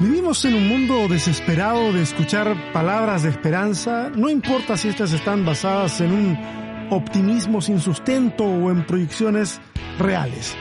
Vivimos 0.00 0.44
en 0.44 0.54
un 0.54 0.68
mundo 0.68 1.06
desesperado 1.08 1.92
de 1.92 2.02
escuchar 2.02 2.72
palabras 2.72 3.22
de 3.22 3.30
esperanza, 3.30 4.10
no 4.14 4.28
importa 4.28 4.76
si 4.76 4.88
estas 4.88 5.12
están 5.12 5.44
basadas 5.44 6.00
en 6.00 6.12
un 6.12 6.88
optimismo 6.90 7.62
sin 7.62 7.80
sustento 7.80 8.44
o 8.44 8.72
en 8.72 8.84
proyecciones 8.86 9.60
reales. 9.98 10.56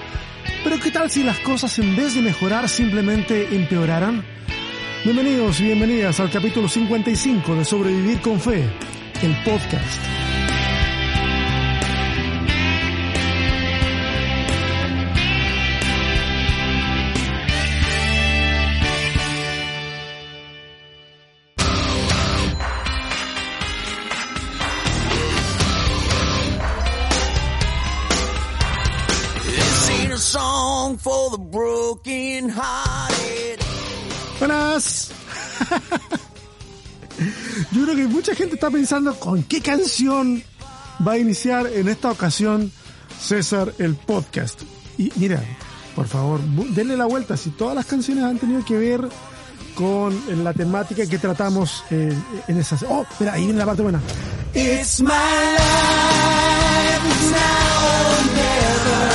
Pero 0.64 0.80
¿qué 0.80 0.92
tal 0.92 1.10
si 1.10 1.24
las 1.24 1.40
cosas 1.40 1.78
en 1.80 1.96
vez 1.96 2.14
de 2.14 2.22
mejorar 2.22 2.70
simplemente 2.70 3.56
empeoraran? 3.56 4.24
Bienvenidos 5.04 5.60
y 5.62 5.64
bienvenidas 5.64 6.20
al 6.20 6.30
capítulo 6.30 6.70
55 6.70 7.56
de 7.56 7.66
Sobrevivir 7.66 8.22
con 8.22 8.40
Fe, 8.40 8.70
el 9.24 9.36
podcast. 9.44 10.23
For 31.24 31.38
the 31.38 31.38
broken 31.38 32.50
hearted. 32.50 33.60
Buenas. 34.40 35.12
Yo 37.72 37.84
creo 37.84 37.96
que 37.96 38.08
mucha 38.08 38.34
gente 38.36 38.56
está 38.56 38.70
pensando 38.70 39.18
con 39.20 39.44
qué 39.44 39.62
canción 39.62 40.44
va 41.06 41.14
a 41.14 41.18
iniciar 41.18 41.68
en 41.68 41.88
esta 41.88 42.12
ocasión 42.12 42.72
César 43.20 43.74
el 43.78 43.96
podcast. 43.96 44.64
Y 44.98 45.12
mira, 45.16 45.42
por 45.96 46.08
favor, 46.08 46.42
denle 46.42 46.98
la 46.98 47.06
vuelta. 47.06 47.38
Si 47.38 47.52
todas 47.52 47.76
las 47.76 47.86
canciones 47.86 48.24
han 48.24 48.40
tenido 48.40 48.66
que 48.66 48.78
ver 48.78 49.08
con 49.76 50.44
la 50.44 50.54
temática 50.54 51.06
que 51.06 51.20
tratamos 51.20 51.84
eh, 51.92 52.12
en 52.48 52.58
esas. 52.58 52.84
Oh, 52.84 53.06
mira, 53.20 53.34
ahí 53.34 53.46
viene 53.46 53.60
la 53.60 53.66
parte 53.66 53.84
buena. 53.84 54.02
It's 54.54 55.00
my 55.00 55.10
life 55.10 55.16
now 57.32 58.12
or 58.12 58.24
never. 58.36 59.13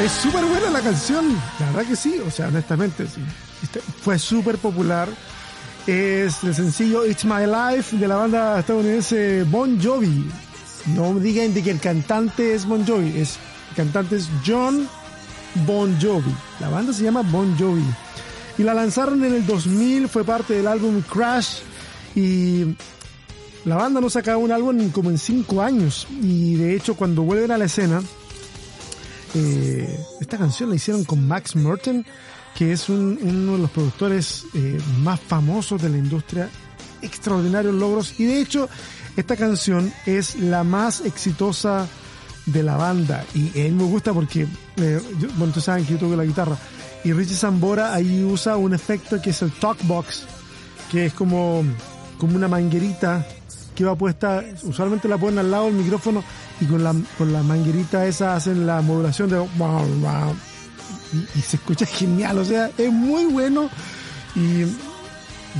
Es 0.00 0.12
súper 0.12 0.44
buena 0.44 0.70
la 0.70 0.80
canción. 0.80 1.40
La 1.60 1.66
verdad 1.66 1.88
que 1.88 1.96
sí. 1.96 2.20
O 2.26 2.30
sea, 2.30 2.48
honestamente. 2.48 3.04
Este, 3.62 3.80
fue 3.80 4.18
súper 4.18 4.58
popular. 4.58 5.08
Es 5.86 6.42
el 6.42 6.54
sencillo 6.54 7.06
It's 7.06 7.24
My 7.24 7.46
Life 7.46 7.96
de 7.96 8.08
la 8.08 8.16
banda 8.16 8.58
estadounidense 8.58 9.44
Bon 9.44 9.80
Jovi. 9.80 10.28
No 10.94 11.14
digan 11.20 11.54
de 11.54 11.62
que 11.62 11.70
el 11.70 11.80
cantante 11.80 12.54
es 12.54 12.66
Bon 12.66 12.84
Jovi. 12.86 13.18
Es, 13.18 13.38
el 13.70 13.76
cantante 13.76 14.16
es 14.16 14.28
John 14.44 14.88
Bon 15.66 15.96
Jovi. 16.00 16.34
La 16.60 16.68
banda 16.68 16.92
se 16.92 17.04
llama 17.04 17.22
Bon 17.22 17.56
Jovi. 17.58 17.84
Y 18.58 18.64
la 18.64 18.74
lanzaron 18.74 19.24
en 19.24 19.34
el 19.34 19.46
2000. 19.46 20.08
Fue 20.08 20.24
parte 20.24 20.54
del 20.54 20.66
álbum 20.66 21.00
Crash. 21.02 21.60
Y 22.14 22.76
la 23.64 23.76
banda 23.76 24.00
no 24.00 24.10
sacaba 24.10 24.38
un 24.38 24.50
álbum 24.50 24.90
como 24.90 25.10
en 25.10 25.18
cinco 25.18 25.62
años. 25.62 26.06
Y 26.20 26.56
de 26.56 26.74
hecho, 26.74 26.96
cuando 26.96 27.22
vuelven 27.22 27.52
a 27.52 27.58
la 27.58 27.66
escena 27.66 28.02
eh, 29.34 29.98
esta 30.20 30.38
canción 30.38 30.70
la 30.70 30.76
hicieron 30.76 31.04
con 31.04 31.26
Max 31.26 31.56
Merton, 31.56 32.04
que 32.54 32.72
es 32.72 32.88
uno 32.88 33.16
de 33.52 33.58
los 33.58 33.70
productores 33.70 34.44
eh, 34.54 34.78
más 34.98 35.20
famosos 35.20 35.80
de 35.80 35.88
la 35.88 35.96
industria, 35.96 36.50
extraordinarios 37.00 37.74
logros, 37.74 38.18
y 38.18 38.24
de 38.24 38.40
hecho 38.40 38.68
esta 39.16 39.36
canción 39.36 39.92
es 40.06 40.36
la 40.36 40.64
más 40.64 41.00
exitosa 41.00 41.88
de 42.46 42.62
la 42.62 42.76
banda, 42.76 43.24
y 43.34 43.58
él 43.58 43.72
me 43.72 43.84
gusta 43.84 44.12
porque, 44.12 44.46
eh, 44.76 45.00
bueno, 45.36 45.46
ustedes 45.46 45.64
saben 45.64 45.84
que 45.84 45.92
yo 45.92 45.98
toco 45.98 46.16
la 46.16 46.24
guitarra, 46.24 46.58
y 47.04 47.12
Richie 47.12 47.34
Zambora 47.34 47.94
ahí 47.94 48.22
usa 48.22 48.56
un 48.56 48.74
efecto 48.74 49.20
que 49.20 49.30
es 49.30 49.42
el 49.42 49.52
talkbox, 49.52 50.24
que 50.90 51.06
es 51.06 51.14
como, 51.14 51.64
como 52.18 52.36
una 52.36 52.48
manguerita 52.48 53.26
que 53.74 53.84
va 53.84 53.96
puesta, 53.96 54.44
usualmente 54.64 55.08
la 55.08 55.16
ponen 55.16 55.38
al 55.38 55.50
lado 55.50 55.64
del 55.66 55.74
micrófono 55.74 56.22
y 56.62 56.66
con 56.66 56.84
la, 56.84 56.94
con 57.18 57.32
la 57.32 57.42
manguerita 57.42 58.06
esa 58.06 58.36
hacen 58.36 58.66
la 58.66 58.80
modulación 58.82 59.28
de 59.28 59.44
y, 61.12 61.38
y 61.38 61.42
se 61.42 61.56
escucha 61.56 61.84
genial, 61.84 62.38
o 62.38 62.44
sea, 62.44 62.70
es 62.78 62.92
muy 62.92 63.24
bueno 63.24 63.68
y 64.36 64.64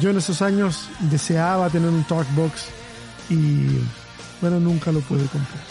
yo 0.01 0.11
en 0.11 0.19
esos 0.19 0.41
años 0.43 0.89
deseaba 1.11 1.69
tener 1.71 1.89
un 1.89 2.05
Talkbox 2.05 2.67
y 3.31 3.67
bueno, 4.41 4.61
nunca 4.61 4.93
lo 4.93 5.01
pude 5.01 5.27
comprar. 5.27 5.65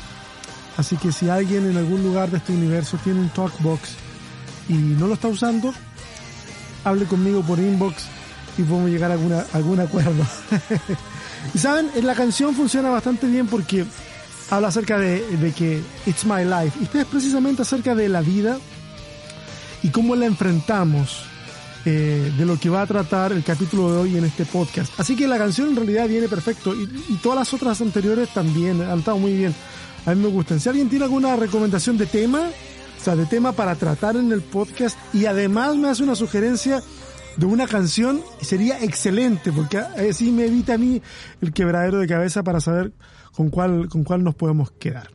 Así 0.77 0.97
que 0.97 1.11
si 1.11 1.29
alguien 1.29 1.69
en 1.69 1.77
algún 1.77 2.03
lugar 2.03 2.29
de 2.29 2.37
este 2.37 2.53
universo 2.53 2.97
tiene 3.03 3.21
un 3.21 3.29
Talkbox 3.29 3.89
y 4.67 4.73
no 4.73 5.07
lo 5.07 5.13
está 5.13 5.29
usando, 5.29 5.73
hable 6.83 7.05
conmigo 7.05 7.41
por 7.41 7.57
inbox 7.57 8.03
y 8.57 8.63
podemos 8.63 8.89
llegar 8.89 9.11
a 9.11 9.13
alguna, 9.13 9.45
algún 9.53 9.79
acuerdo. 9.79 10.25
y 11.53 11.57
saben, 11.57 11.89
la 12.03 12.15
canción 12.15 12.53
funciona 12.53 12.89
bastante 12.89 13.27
bien 13.27 13.47
porque 13.47 13.85
habla 14.51 14.67
acerca 14.67 14.99
de, 14.99 15.53
que 15.57 15.81
it's 16.05 16.25
my 16.25 16.43
life. 16.43 16.77
Y 16.79 16.97
es 16.97 17.05
precisamente 17.05 17.63
acerca 17.63 17.95
de 17.95 18.09
la 18.09 18.21
vida 18.21 18.59
y 19.81 19.89
cómo 19.89 20.15
la 20.15 20.25
enfrentamos, 20.25 21.23
eh, 21.85 22.31
de 22.37 22.45
lo 22.45 22.59
que 22.59 22.69
va 22.69 22.83
a 22.83 22.85
tratar 22.85 23.31
el 23.31 23.43
capítulo 23.43 23.91
de 23.91 23.97
hoy 23.97 24.17
en 24.17 24.25
este 24.25 24.45
podcast. 24.45 24.91
Así 24.99 25.15
que 25.15 25.27
la 25.27 25.37
canción 25.37 25.69
en 25.69 25.77
realidad 25.77 26.07
viene 26.07 26.27
perfecto 26.27 26.75
y, 26.75 26.85
todas 27.23 27.39
las 27.39 27.53
otras 27.53 27.81
anteriores 27.81 28.29
también 28.33 28.81
han 28.81 28.99
estado 28.99 29.17
muy 29.17 29.33
bien. 29.33 29.55
A 30.05 30.13
mí 30.13 30.21
me 30.21 30.27
gustan. 30.27 30.59
Si 30.59 30.67
alguien 30.67 30.89
tiene 30.89 31.05
alguna 31.05 31.35
recomendación 31.37 31.97
de 31.97 32.05
tema, 32.05 32.49
o 32.99 33.03
sea, 33.03 33.15
de 33.15 33.25
tema 33.25 33.53
para 33.53 33.75
tratar 33.75 34.17
en 34.17 34.31
el 34.31 34.41
podcast 34.41 34.97
y 35.13 35.25
además 35.25 35.77
me 35.77 35.87
hace 35.87 36.03
una 36.03 36.15
sugerencia 36.15 36.83
de 37.37 37.45
una 37.45 37.67
canción, 37.67 38.21
sería 38.41 38.83
excelente 38.83 39.51
porque 39.51 39.77
así 39.77 40.31
me 40.31 40.45
evita 40.45 40.73
a 40.73 40.77
mí 40.77 41.01
el 41.41 41.53
quebradero 41.53 41.99
de 41.99 42.07
cabeza 42.07 42.43
para 42.43 42.59
saber 42.59 42.93
con 43.33 43.49
cuál, 43.49 43.87
con 43.89 44.03
cuál 44.03 44.23
nos 44.23 44.35
podemos 44.35 44.71
quedar. 44.71 45.09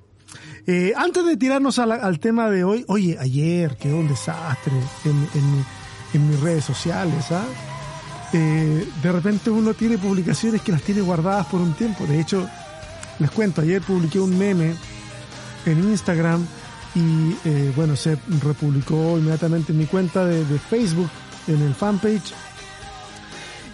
Eh, 0.66 0.92
antes 0.96 1.24
de 1.24 1.36
tirarnos 1.36 1.78
al, 1.78 2.18
tema 2.18 2.50
de 2.50 2.64
hoy, 2.64 2.84
oye, 2.88 3.16
ayer 3.20 3.76
quedó 3.76 3.98
un 3.98 4.08
desastre 4.08 4.72
en, 5.04 5.28
en, 6.12 6.28
mis 6.28 6.40
redes 6.40 6.64
sociales, 6.64 7.30
¿ah? 7.30 7.44
Eh, 8.32 8.88
de 9.02 9.12
repente 9.12 9.50
uno 9.50 9.74
tiene 9.74 9.98
publicaciones 9.98 10.62
que 10.62 10.72
las 10.72 10.82
tiene 10.82 11.02
guardadas 11.02 11.46
por 11.46 11.60
un 11.60 11.74
tiempo. 11.74 12.06
De 12.06 12.18
hecho, 12.18 12.48
les 13.18 13.30
cuento, 13.30 13.60
ayer 13.60 13.82
publiqué 13.82 14.18
un 14.18 14.36
meme 14.36 14.74
en 15.66 15.78
Instagram 15.84 16.44
y 16.94 17.36
eh, 17.44 17.72
bueno, 17.76 17.94
se 17.94 18.18
republicó 18.42 19.18
inmediatamente 19.18 19.72
en 19.72 19.78
mi 19.78 19.86
cuenta 19.86 20.24
de 20.24 20.58
Facebook, 20.58 21.10
en 21.46 21.62
el 21.62 21.74
fanpage. 21.74 22.34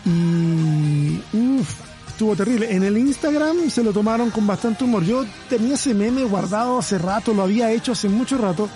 Y 0.04 1.20
uff, 1.32 1.74
estuvo 2.08 2.36
terrible. 2.36 2.74
En 2.74 2.82
el 2.82 2.96
Instagram 2.98 3.70
se 3.70 3.82
lo 3.82 3.92
tomaron 3.92 4.30
con 4.30 4.46
bastante 4.46 4.84
humor. 4.84 5.04
Yo 5.04 5.24
tenía 5.48 5.74
ese 5.74 5.94
meme 5.94 6.24
guardado 6.24 6.78
hace 6.78 6.98
rato, 6.98 7.34
lo 7.34 7.42
había 7.42 7.70
hecho 7.70 7.92
hace 7.92 8.08
mucho 8.08 8.38
rato. 8.38 8.68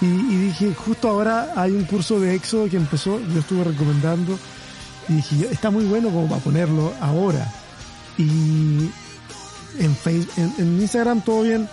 Y, 0.00 0.06
dije, 0.06 0.74
justo 0.74 1.08
ahora 1.08 1.52
hay 1.56 1.72
un 1.72 1.84
curso 1.84 2.20
de 2.20 2.34
EXO 2.34 2.68
que 2.68 2.76
empezó, 2.76 3.18
yo 3.20 3.40
estuve 3.40 3.64
recomendando. 3.64 4.38
Y 5.08 5.14
dije, 5.14 5.48
está 5.50 5.70
muy 5.70 5.84
bueno 5.84 6.10
como 6.10 6.28
para 6.28 6.40
ponerlo 6.40 6.92
ahora. 7.00 7.50
Y 8.18 8.90
en, 9.78 9.96
Facebook, 9.96 10.32
en, 10.36 10.80
Instagram 10.80 11.20
todo 11.22 11.42
bien. 11.42 11.68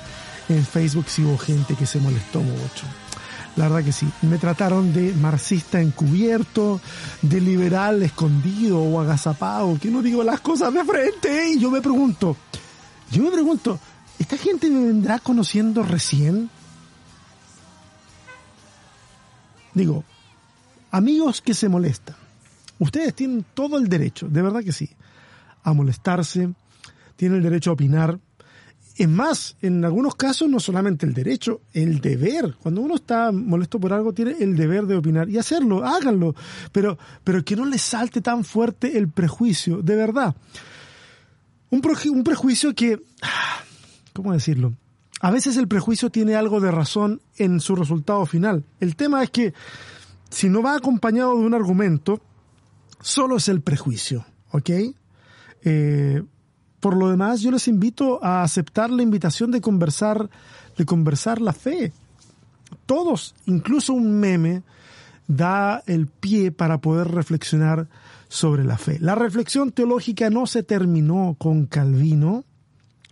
En 0.49 0.65
Facebook 0.65 1.05
sí 1.07 1.23
hubo 1.23 1.37
gente 1.37 1.75
que 1.75 1.85
se 1.85 1.99
molestó 1.99 2.39
mucho. 2.39 2.85
La 3.55 3.67
verdad 3.67 3.83
que 3.83 3.91
sí. 3.91 4.07
Me 4.21 4.37
trataron 4.37 4.93
de 4.93 5.13
marxista 5.13 5.81
encubierto, 5.81 6.79
de 7.21 7.41
liberal 7.41 8.01
escondido 8.03 8.81
o 8.81 8.99
agazapado, 8.99 9.77
que 9.79 9.89
no 9.89 10.01
digo 10.01 10.23
las 10.23 10.39
cosas 10.39 10.73
de 10.73 10.83
frente. 10.85 11.51
Y 11.51 11.59
yo 11.59 11.69
me 11.69 11.81
pregunto, 11.81 12.37
yo 13.11 13.23
me 13.23 13.31
pregunto, 13.31 13.79
¿esta 14.19 14.37
gente 14.37 14.69
me 14.69 14.85
vendrá 14.85 15.19
conociendo 15.19 15.83
recién? 15.83 16.49
Digo, 19.73 20.03
amigos 20.91 21.41
que 21.41 21.53
se 21.53 21.69
molestan. 21.69 22.15
Ustedes 22.79 23.13
tienen 23.13 23.45
todo 23.53 23.77
el 23.77 23.87
derecho, 23.87 24.27
de 24.27 24.41
verdad 24.41 24.63
que 24.63 24.71
sí, 24.71 24.89
a 25.63 25.73
molestarse, 25.73 26.49
tienen 27.15 27.37
el 27.37 27.43
derecho 27.43 27.69
a 27.69 27.73
opinar, 27.73 28.19
es 28.97 29.07
más, 29.07 29.55
en 29.61 29.83
algunos 29.85 30.15
casos 30.15 30.49
no 30.49 30.59
solamente 30.59 31.05
el 31.05 31.13
derecho, 31.13 31.61
el 31.73 32.01
deber. 32.01 32.55
Cuando 32.61 32.81
uno 32.81 32.95
está 32.95 33.31
molesto 33.31 33.79
por 33.79 33.93
algo, 33.93 34.13
tiene 34.13 34.35
el 34.39 34.55
deber 34.55 34.85
de 34.85 34.97
opinar 34.97 35.29
y 35.29 35.37
hacerlo, 35.37 35.85
háganlo. 35.85 36.35
Pero, 36.71 36.97
pero 37.23 37.43
que 37.43 37.55
no 37.55 37.65
le 37.65 37.77
salte 37.77 38.21
tan 38.21 38.43
fuerte 38.43 38.97
el 38.97 39.09
prejuicio, 39.09 39.81
de 39.81 39.95
verdad. 39.95 40.35
Un, 41.69 41.81
un 42.11 42.23
prejuicio 42.23 42.75
que, 42.75 43.01
¿cómo 44.13 44.33
decirlo? 44.33 44.73
A 45.21 45.31
veces 45.31 45.55
el 45.57 45.67
prejuicio 45.67 46.09
tiene 46.09 46.35
algo 46.35 46.59
de 46.59 46.71
razón 46.71 47.21
en 47.37 47.59
su 47.59 47.75
resultado 47.75 48.25
final. 48.25 48.65
El 48.79 48.95
tema 48.95 49.23
es 49.23 49.29
que 49.29 49.53
si 50.29 50.49
no 50.49 50.61
va 50.61 50.75
acompañado 50.75 51.37
de 51.37 51.45
un 51.45 51.53
argumento, 51.53 52.21
solo 53.01 53.37
es 53.37 53.47
el 53.47 53.61
prejuicio, 53.61 54.25
¿ok? 54.51 54.69
Eh, 55.63 56.23
por 56.81 56.97
lo 56.97 57.09
demás, 57.09 57.41
yo 57.41 57.51
les 57.51 57.69
invito 57.69 58.21
a 58.23 58.43
aceptar 58.43 58.89
la 58.89 59.03
invitación 59.03 59.51
de 59.51 59.61
conversar 59.61 60.29
de 60.77 60.85
conversar 60.85 61.41
la 61.41 61.53
fe. 61.53 61.93
Todos, 62.85 63.35
incluso 63.45 63.93
un 63.93 64.19
meme, 64.19 64.63
da 65.27 65.83
el 65.85 66.07
pie 66.07 66.51
para 66.51 66.79
poder 66.79 67.09
reflexionar 67.09 67.87
sobre 68.27 68.63
la 68.63 68.77
fe. 68.77 68.97
La 68.99 69.15
reflexión 69.15 69.71
teológica 69.71 70.29
no 70.29 70.45
se 70.47 70.63
terminó 70.63 71.35
con 71.37 71.65
Calvino, 71.67 72.43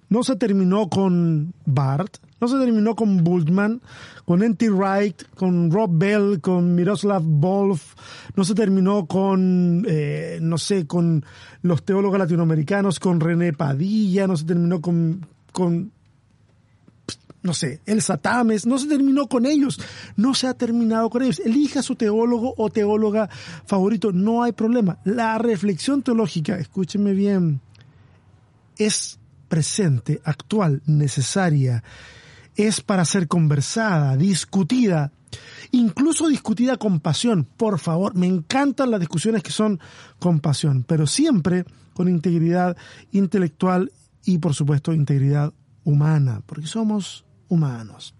no 0.10 0.24
se 0.24 0.36
terminó 0.36 0.90
con 0.90 1.54
Barth, 1.66 2.18
no 2.42 2.48
se 2.48 2.58
terminó 2.58 2.96
con 2.96 3.24
Bultmann, 3.24 3.82
con 4.26 4.44
N.T. 4.44 4.70
Wright, 4.70 5.24
con 5.36 5.72
Rob 5.72 5.92
Bell, 5.94 6.42
con 6.42 6.76
Miroslav 6.76 7.24
Wolf, 7.24 7.96
no 8.36 8.44
se 8.44 8.56
terminó 8.56 9.06
con, 9.06 9.86
eh, 9.88 10.40
no 10.42 10.58
sé, 10.58 10.88
con 10.88 11.26
los 11.62 11.84
teólogos 11.84 12.18
latinoamericanos, 12.18 13.00
con 13.00 13.20
René 13.20 13.54
Padilla, 13.54 14.28
no 14.28 14.36
se 14.38 14.46
terminó 14.46 14.82
con, 14.82 15.26
con 15.52 15.92
no 17.42 17.54
sé, 17.54 17.82
el 17.86 18.02
Satames, 18.02 18.66
no 18.66 18.78
se 18.78 18.88
terminó 18.88 19.28
con 19.28 19.46
ellos, 19.46 19.80
no 20.18 20.34
se 20.34 20.48
ha 20.48 20.54
terminado 20.54 21.10
con 21.10 21.24
ellos. 21.24 21.40
Elija 21.40 21.82
su 21.82 21.96
teólogo 21.96 22.54
o 22.58 22.70
teóloga 22.70 23.30
favorito, 23.66 24.12
no 24.12 24.44
hay 24.44 24.52
problema. 24.52 25.00
La 25.06 25.38
reflexión 25.38 26.02
teológica, 26.02 26.58
escúcheme 26.58 27.14
bien, 27.14 27.62
es 28.78 29.19
presente, 29.50 30.22
actual, 30.24 30.81
necesaria, 30.86 31.84
es 32.56 32.81
para 32.81 33.04
ser 33.04 33.28
conversada, 33.28 34.16
discutida, 34.16 35.12
incluso 35.72 36.28
discutida 36.28 36.78
con 36.78 37.00
pasión. 37.00 37.46
Por 37.57 37.80
favor, 37.80 38.16
me 38.16 38.28
encantan 38.28 38.92
las 38.92 39.00
discusiones 39.00 39.44
que 39.44 39.51
son 39.51 39.80
con 40.19 40.40
pasión, 40.40 40.84
pero 40.88 41.07
siempre 41.07 41.66
con 41.94 42.07
integridad 42.07 42.78
intelectual 43.12 43.92
y 44.24 44.38
por 44.38 44.54
supuesto 44.54 44.94
integridad 44.94 45.54
humana, 45.84 46.42
porque 46.45 46.68
somos 46.68 47.25
humanos. 47.48 48.13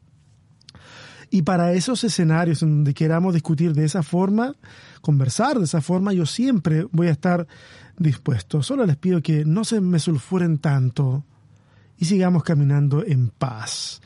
Y 1.32 1.44
para 1.44 1.74
esos 1.74 2.04
escenarios 2.04 2.64
en 2.64 2.70
donde 2.70 2.94
queramos 2.94 3.34
discutir 3.34 3.74
de 3.74 3.86
esa 3.86 4.02
forma, 4.02 4.56
conversar 5.02 5.60
de 5.60 5.66
esa 5.66 5.82
forma, 5.82 6.12
yo 6.12 6.26
siempre 6.26 6.88
voy 6.92 7.08
a 7.08 7.12
estar 7.12 7.48
dispuesto. 8.00 8.64
Solo 8.64 8.86
les 8.86 8.98
pido 8.98 9.22
que 9.22 9.46
no 9.46 9.64
se 9.64 9.82
me 9.82 10.00
sulfuren 10.00 10.58
tanto 10.58 11.24
y 11.98 12.06
sigamos 12.06 12.44
caminando 12.44 13.04
en 13.06 13.30
paz. 13.30 14.02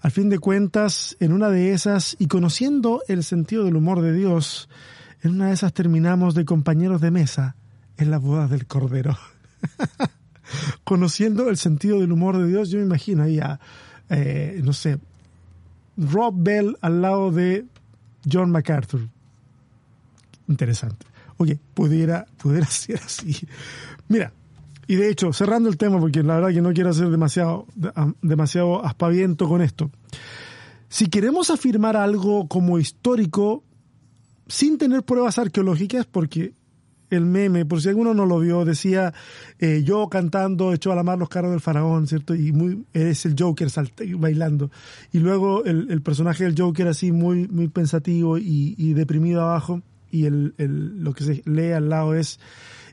Al 0.00 0.10
fin 0.10 0.28
de 0.28 0.38
cuentas, 0.38 1.16
en 1.20 1.32
una 1.32 1.48
de 1.48 1.72
esas, 1.72 2.16
y 2.18 2.26
conociendo 2.26 3.02
el 3.08 3.24
sentido 3.24 3.64
del 3.64 3.76
humor 3.76 4.00
de 4.02 4.12
Dios, 4.12 4.68
en 5.22 5.32
una 5.32 5.48
de 5.48 5.54
esas 5.54 5.72
terminamos 5.72 6.34
de 6.34 6.44
compañeros 6.44 7.00
de 7.00 7.10
mesa 7.10 7.56
en 7.96 8.10
la 8.10 8.18
boda 8.18 8.48
del 8.48 8.66
Cordero. 8.66 9.16
conociendo 10.84 11.48
el 11.48 11.56
sentido 11.56 12.00
del 12.00 12.12
humor 12.12 12.38
de 12.38 12.46
Dios, 12.46 12.70
yo 12.70 12.78
me 12.78 12.84
imagino 12.84 13.22
ahí 13.22 13.38
a 13.38 13.58
eh, 14.08 14.60
no 14.62 14.72
sé, 14.72 14.98
Rob 15.96 16.34
Bell 16.36 16.76
al 16.80 17.02
lado 17.02 17.30
de 17.30 17.66
John 18.30 18.50
MacArthur. 18.50 19.08
Interesante. 20.48 21.06
Oye, 21.38 21.58
pudiera, 21.74 22.26
pudiera 22.38 22.66
ser 22.70 23.00
así. 23.04 23.36
Mira, 24.08 24.32
y 24.86 24.96
de 24.96 25.10
hecho, 25.10 25.32
cerrando 25.32 25.68
el 25.68 25.76
tema, 25.76 25.98
porque 25.98 26.22
la 26.22 26.36
verdad 26.36 26.50
que 26.50 26.62
no 26.62 26.72
quiero 26.72 26.90
hacer 26.90 27.10
demasiado, 27.10 27.66
demasiado 28.22 28.84
aspaviento 28.84 29.48
con 29.48 29.62
esto. 29.62 29.90
Si 30.88 31.08
queremos 31.08 31.50
afirmar 31.50 31.96
algo 31.96 32.46
como 32.46 32.78
histórico, 32.78 33.64
sin 34.46 34.78
tener 34.78 35.02
pruebas 35.02 35.38
arqueológicas, 35.38 36.06
porque 36.06 36.52
el 37.10 37.24
meme, 37.24 37.64
por 37.64 37.80
si 37.80 37.88
alguno 37.88 38.14
no 38.14 38.26
lo 38.26 38.38
vio, 38.38 38.64
decía 38.64 39.14
eh, 39.58 39.82
yo 39.84 40.08
cantando 40.08 40.72
echó 40.72 40.92
a 40.92 40.96
la 40.96 41.02
mar 41.02 41.18
los 41.18 41.28
carros 41.28 41.50
del 41.50 41.60
faraón, 41.60 42.06
¿cierto? 42.06 42.34
Y 42.34 42.52
muy, 42.52 42.84
el 42.92 43.16
Joker 43.38 43.68
bailando. 44.16 44.70
Y 45.12 45.18
luego 45.18 45.64
el, 45.64 46.02
personaje 46.02 46.44
del 46.44 46.54
Joker 46.56 46.88
así 46.88 47.12
muy, 47.12 47.48
muy 47.48 47.68
pensativo 47.68 48.38
y, 48.38 48.92
deprimido 48.94 49.42
abajo. 49.42 49.82
Y 50.16 50.26
el, 50.26 50.54
lo 50.98 51.12
que 51.12 51.24
se 51.24 51.42
lee 51.44 51.72
al 51.72 51.88
lado 51.88 52.14
es 52.14 52.38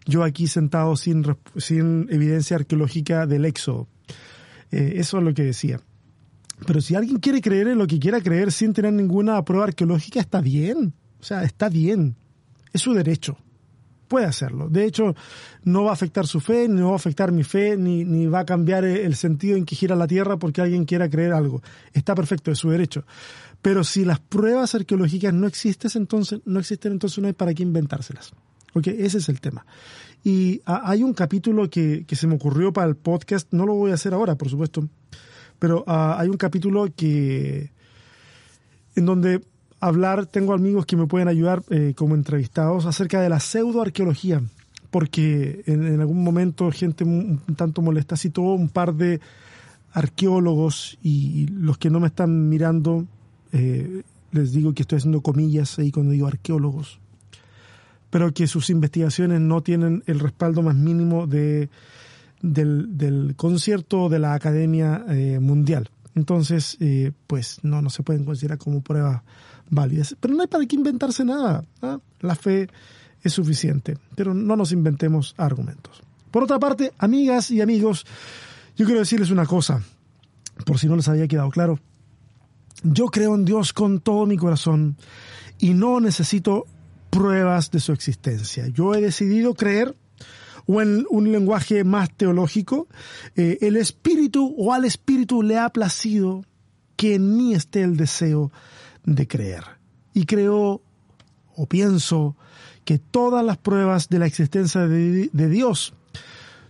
yo 0.05 0.23
aquí 0.23 0.47
sentado 0.47 0.95
sin, 0.95 1.25
sin 1.57 2.07
evidencia 2.09 2.57
arqueológica 2.57 3.25
del 3.25 3.45
éxodo. 3.45 3.87
Eh, 4.71 4.93
eso 4.97 5.17
es 5.17 5.23
lo 5.23 5.33
que 5.33 5.43
decía. 5.43 5.79
Pero 6.65 6.81
si 6.81 6.95
alguien 6.95 7.17
quiere 7.17 7.41
creer 7.41 7.67
en 7.67 7.77
lo 7.77 7.87
que 7.87 7.99
quiera 7.99 8.21
creer 8.21 8.51
sin 8.51 8.73
tener 8.73 8.93
ninguna 8.93 9.43
prueba 9.43 9.65
arqueológica, 9.65 10.19
está 10.19 10.41
bien. 10.41 10.93
O 11.19 11.23
sea, 11.23 11.43
está 11.43 11.69
bien. 11.69 12.15
Es 12.71 12.81
su 12.81 12.93
derecho 12.93 13.37
puede 14.13 14.27
hacerlo. 14.27 14.69
De 14.69 14.85
hecho, 14.85 15.15
no 15.63 15.85
va 15.85 15.89
a 15.89 15.93
afectar 15.93 16.27
su 16.27 16.39
fe, 16.39 16.67
no 16.67 16.89
va 16.89 16.93
a 16.93 16.97
afectar 16.97 17.31
mi 17.31 17.43
fe, 17.43 17.75
ni, 17.77 18.27
va 18.27 18.41
a 18.41 18.45
cambiar 18.45 18.85
el 18.85 19.15
sentido 19.15 19.57
en 19.57 19.65
que 19.65 19.75
gira 19.75 19.95
la 19.95 20.05
Tierra 20.05 20.37
porque 20.37 20.61
alguien 20.61 20.85
quiera 20.85 21.09
creer 21.09 21.33
algo. 21.33 21.63
Está 21.93 22.13
perfecto, 22.13 22.51
es 22.51 22.59
su 22.59 22.69
derecho. 22.69 23.05
Pero 23.63 23.83
si 23.83 24.05
las 24.05 24.19
pruebas 24.19 24.75
arqueológicas 24.75 25.33
no 25.33 25.47
existen, 25.47 25.89
entonces 25.95 26.41
no 26.45 26.59
existen, 26.59 26.91
entonces 26.91 27.17
no 27.17 27.27
hay 27.27 27.33
para 27.33 27.55
qué 27.55 27.63
inventárselas. 27.63 28.33
Porque 28.71 29.03
ese 29.03 29.17
es 29.17 29.29
el 29.29 29.41
tema. 29.41 29.65
Y 30.23 30.61
hay 30.63 31.01
un 31.01 31.15
capítulo 31.15 31.67
que, 31.67 32.05
que, 32.05 32.15
se 32.15 32.27
me 32.27 32.35
ocurrió 32.35 32.71
para 32.71 32.87
el 32.87 32.95
podcast, 32.95 33.51
no 33.51 33.65
lo 33.65 33.73
voy 33.73 33.89
a 33.89 33.95
hacer 33.95 34.13
ahora, 34.13 34.35
por 34.35 34.47
supuesto, 34.47 34.87
pero 35.57 35.83
ah, 35.87 36.17
hay 36.19 36.29
un 36.29 36.37
capítulo 36.37 36.85
que 36.95 37.71
en 38.95 39.05
donde 39.07 39.41
hablar, 39.83 40.27
tengo 40.27 40.53
amigos 40.53 40.85
que 40.85 40.95
me 40.95 41.07
pueden 41.07 41.27
ayudar 41.27 41.61
eh, 41.69 41.93
como 41.95 42.15
entrevistados 42.15 42.85
acerca 42.85 43.19
de 43.19 43.27
la 43.27 43.41
pseudoarqueología, 43.41 44.41
porque 44.89 45.61
en, 45.65 45.99
algún 45.99 46.23
momento 46.23 46.71
gente 46.71 47.03
un, 47.03 47.41
tanto 47.57 47.81
molesta 47.81 48.15
todo 48.31 48.53
un 48.53 48.69
par 48.69 48.95
de 48.95 49.19
arqueólogos 49.91 50.97
y, 51.03 51.47
los 51.47 51.77
que 51.77 51.89
no 51.89 51.99
me 51.99 52.07
están 52.07 52.47
mirando, 52.47 53.05
eh, 53.51 54.03
les 54.31 54.53
digo 54.53 54.73
que 54.73 54.83
estoy 54.83 54.99
haciendo 54.99 55.19
comillas 55.19 55.77
ahí 55.79 55.91
cuando 55.91 56.13
digo 56.13 56.27
arqueólogos, 56.27 56.99
pero 58.09 58.33
que 58.33 58.47
sus 58.47 58.69
investigaciones 58.69 59.41
no 59.41 59.63
tienen 59.63 60.01
el 60.07 60.21
respaldo 60.21 60.61
más 60.61 60.75
mínimo 60.75 61.27
de, 61.27 61.67
del, 62.41 63.33
concierto 63.35 64.07
de 64.07 64.19
la 64.19 64.33
Academia 64.33 65.03
eh, 65.09 65.39
Mundial. 65.39 65.89
Entonces, 66.15 66.77
pues 67.25 67.59
no, 67.63 67.81
no 67.81 67.89
se 67.89 68.03
pueden 68.03 68.23
considerar 68.23 68.59
como 68.59 68.81
pruebas 68.81 69.23
válidas. 69.69 70.15
Pero 70.19 70.33
no 70.33 70.41
hay 70.41 70.47
para 70.47 70.65
qué 70.65 70.75
inventarse 70.75 71.23
nada. 71.23 71.63
¿ah? 71.81 71.99
La 72.21 72.35
fe 72.35 72.69
es 73.21 73.33
suficiente, 73.33 73.97
pero 74.15 74.33
no 74.33 74.55
nos 74.55 74.71
inventemos 74.71 75.33
argumentos. 75.37 76.01
Por 76.31 76.43
otra 76.43 76.59
parte, 76.59 76.93
amigas 76.97 77.51
y 77.51 77.61
amigos, 77.61 78.05
yo 78.75 78.85
quiero 78.85 78.99
decirles 78.99 79.29
una 79.29 79.45
cosa, 79.45 79.81
por 80.65 80.79
si 80.79 80.87
no 80.87 80.95
les 80.95 81.07
había 81.07 81.27
quedado 81.27 81.49
claro. 81.49 81.79
Yo 82.83 83.05
creo 83.05 83.35
en 83.35 83.45
Dios 83.45 83.71
con 83.71 84.01
todo 84.01 84.25
mi 84.25 84.35
corazón 84.35 84.97
y 85.59 85.73
no 85.73 85.99
necesito 85.99 86.65
pruebas 87.09 87.71
de 87.71 87.79
su 87.79 87.93
existencia. 87.93 88.67
Yo 88.67 88.93
he 88.95 89.01
decidido 89.01 89.53
creer 89.53 89.95
o 90.65 90.81
en 90.81 91.05
un 91.09 91.31
lenguaje 91.31 91.83
más 91.83 92.11
teológico, 92.15 92.87
eh, 93.35 93.57
el 93.61 93.75
espíritu 93.75 94.55
o 94.57 94.73
al 94.73 94.85
espíritu 94.85 95.43
le 95.43 95.57
ha 95.57 95.69
placido 95.69 96.45
que 96.95 97.15
en 97.15 97.35
mí 97.35 97.53
esté 97.53 97.83
el 97.83 97.97
deseo 97.97 98.51
de 99.05 99.27
creer. 99.27 99.63
Y 100.13 100.25
creo 100.25 100.81
o 101.55 101.65
pienso 101.67 102.35
que 102.85 102.99
todas 102.99 103.43
las 103.45 103.57
pruebas 103.57 104.09
de 104.09 104.19
la 104.19 104.25
existencia 104.25 104.87
de, 104.87 105.29
Dios 105.31 105.93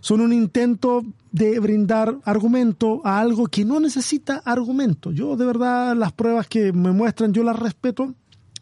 son 0.00 0.20
un 0.20 0.32
intento 0.32 1.02
de 1.32 1.58
brindar 1.58 2.18
argumento 2.24 3.00
a 3.04 3.20
algo 3.20 3.46
que 3.46 3.64
no 3.64 3.80
necesita 3.80 4.42
argumento. 4.44 5.12
Yo 5.12 5.36
de 5.36 5.46
verdad 5.46 5.96
las 5.96 6.12
pruebas 6.12 6.46
que 6.46 6.72
me 6.72 6.92
muestran 6.92 7.32
yo 7.32 7.42
las 7.42 7.58
respeto 7.58 8.14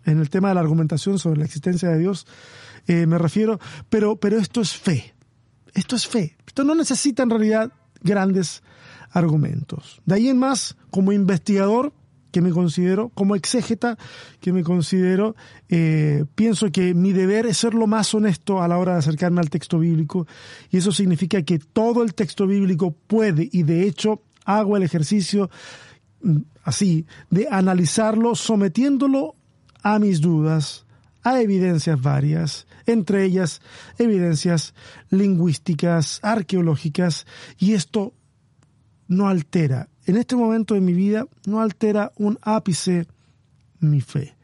en 0.05 0.19
el 0.19 0.31
tema 0.31 0.49
de 0.49 0.55
la 0.55 0.61
argumentación 0.61 1.19
sobre 1.19 1.39
la 1.39 1.45
existencia 1.45 1.89
de 1.91 1.99
Dios 1.99 2.27
eh, 2.87 3.07
me 3.07 3.19
refiero, 3.19 3.61
pero, 3.89 4.17
pero 4.17 4.39
esto 4.39 4.61
es 4.61 4.73
fe. 4.73 5.15
Esto 5.75 5.97
es 5.97 6.07
fe. 6.07 6.37
Esto 6.47 6.65
no 6.65 6.75
necesita 6.75 7.23
en 7.23 7.31
realidad 7.31 7.73
grandes 8.03 8.63
argumentos. 9.11 10.01
De 10.05 10.17
ahí 10.17 10.29
en 10.29 10.39
más, 10.39 10.77
como 10.91 11.13
investigador, 11.13 11.93
que 12.33 12.41
me 12.41 12.51
considero, 12.51 13.11
como 13.11 13.37
exégeta 13.37 13.97
que 14.41 14.53
me 14.53 14.65
considero, 14.65 15.37
eh, 15.69 16.25
pienso 16.35 16.73
que 16.73 16.95
mi 16.95 17.13
deber 17.13 17.47
es 17.47 17.59
ser 17.59 17.75
lo 17.75 17.87
más 17.87 18.13
honesto 18.15 18.63
a 18.63 18.67
la 18.67 18.79
hora 18.79 18.95
de 18.95 18.99
acercarme 19.01 19.41
al 19.41 19.51
texto 19.51 19.79
bíblico 19.79 20.27
y 20.71 20.79
eso 20.79 20.91
significa 20.91 21.43
que 21.43 21.59
todo 21.59 22.03
el 22.03 22.15
texto 22.15 22.47
bíblico 22.47 22.91
puede 23.07 23.49
y 23.53 23.63
de 23.63 23.87
hecho 23.87 24.23
hago 24.45 24.77
el 24.77 24.83
ejercicio 24.83 25.51
mm, 26.23 26.39
así 26.65 27.07
de 27.31 27.47
analizarlo 27.51 28.35
sometiéndolo 28.35 29.37
a 29.83 29.99
mis 29.99 30.21
dudas, 30.21 30.87
a 31.23 31.41
evidencias 31.41 32.01
varias, 32.01 32.67
entre 32.87 33.25
ellas 33.25 33.61
evidencias 33.99 34.75
lingüísticas, 35.11 36.19
arqueológicas, 36.23 37.27
y 37.59 37.75
esto 37.75 38.15
no 39.09 39.29
altera 39.29 39.89
en 40.07 40.17
este 40.17 40.37
momento 40.37 40.75
de 40.75 40.81
mi 40.81 40.93
vida 40.93 41.27
no 41.47 41.61
altera 41.61 42.13
un 42.17 42.39
ápice 42.43 43.07
mi 43.81 44.01
fe. 44.01 44.35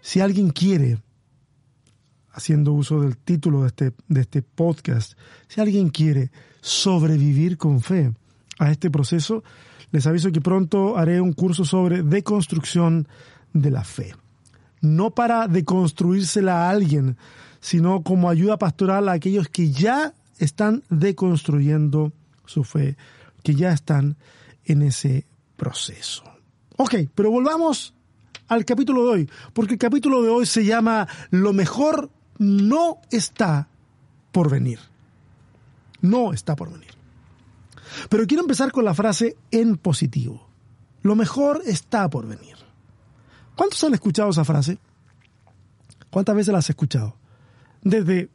Si 0.00 0.20
alguien 0.20 0.50
quiere, 0.50 0.98
haciendo 2.32 2.72
uso 2.72 3.00
del 3.00 3.16
título 3.16 3.62
de 3.62 3.68
este, 3.68 3.92
de 4.08 4.20
este 4.20 4.42
podcast, 4.42 5.18
si 5.48 5.60
alguien 5.60 5.88
quiere 5.88 6.30
sobrevivir 6.60 7.56
con 7.56 7.80
fe, 7.80 8.12
a 8.58 8.70
este 8.70 8.90
proceso, 8.90 9.42
les 9.90 10.06
aviso 10.06 10.32
que 10.32 10.40
pronto 10.40 10.96
haré 10.96 11.20
un 11.20 11.32
curso 11.32 11.64
sobre 11.64 12.02
deconstrucción 12.02 13.08
de 13.52 13.70
la 13.70 13.84
fe. 13.84 14.14
No 14.80 15.10
para 15.10 15.48
deconstruírsela 15.48 16.66
a 16.66 16.70
alguien, 16.70 17.16
sino 17.60 18.02
como 18.02 18.28
ayuda 18.28 18.58
pastoral 18.58 19.08
a 19.08 19.12
aquellos 19.12 19.48
que 19.48 19.70
ya 19.70 20.14
están 20.38 20.82
deconstruyendo 20.90 22.12
su 22.44 22.64
fe, 22.64 22.96
que 23.44 23.54
ya 23.54 23.72
están 23.72 24.16
en 24.64 24.82
ese 24.82 25.26
proceso. 25.56 26.24
Ok, 26.76 26.94
pero 27.14 27.30
volvamos 27.30 27.94
al 28.48 28.64
capítulo 28.64 29.04
de 29.04 29.10
hoy, 29.10 29.30
porque 29.52 29.74
el 29.74 29.78
capítulo 29.78 30.22
de 30.22 30.30
hoy 30.30 30.46
se 30.46 30.64
llama 30.64 31.06
Lo 31.30 31.52
mejor 31.52 32.10
no 32.38 33.00
está 33.12 33.68
por 34.32 34.50
venir. 34.50 34.80
No 36.00 36.32
está 36.32 36.56
por 36.56 36.72
venir. 36.72 36.92
Pero 38.08 38.26
quiero 38.26 38.42
empezar 38.42 38.72
con 38.72 38.84
la 38.84 38.94
frase 38.94 39.36
en 39.50 39.76
positivo. 39.76 40.48
Lo 41.02 41.14
mejor 41.14 41.62
está 41.66 42.08
por 42.08 42.26
venir. 42.26 42.56
¿Cuántos 43.54 43.84
han 43.84 43.94
escuchado 43.94 44.30
esa 44.30 44.44
frase? 44.44 44.78
¿Cuántas 46.10 46.34
veces 46.34 46.52
la 46.52 46.58
has 46.58 46.70
escuchado? 46.70 47.16
Desde 47.82 48.30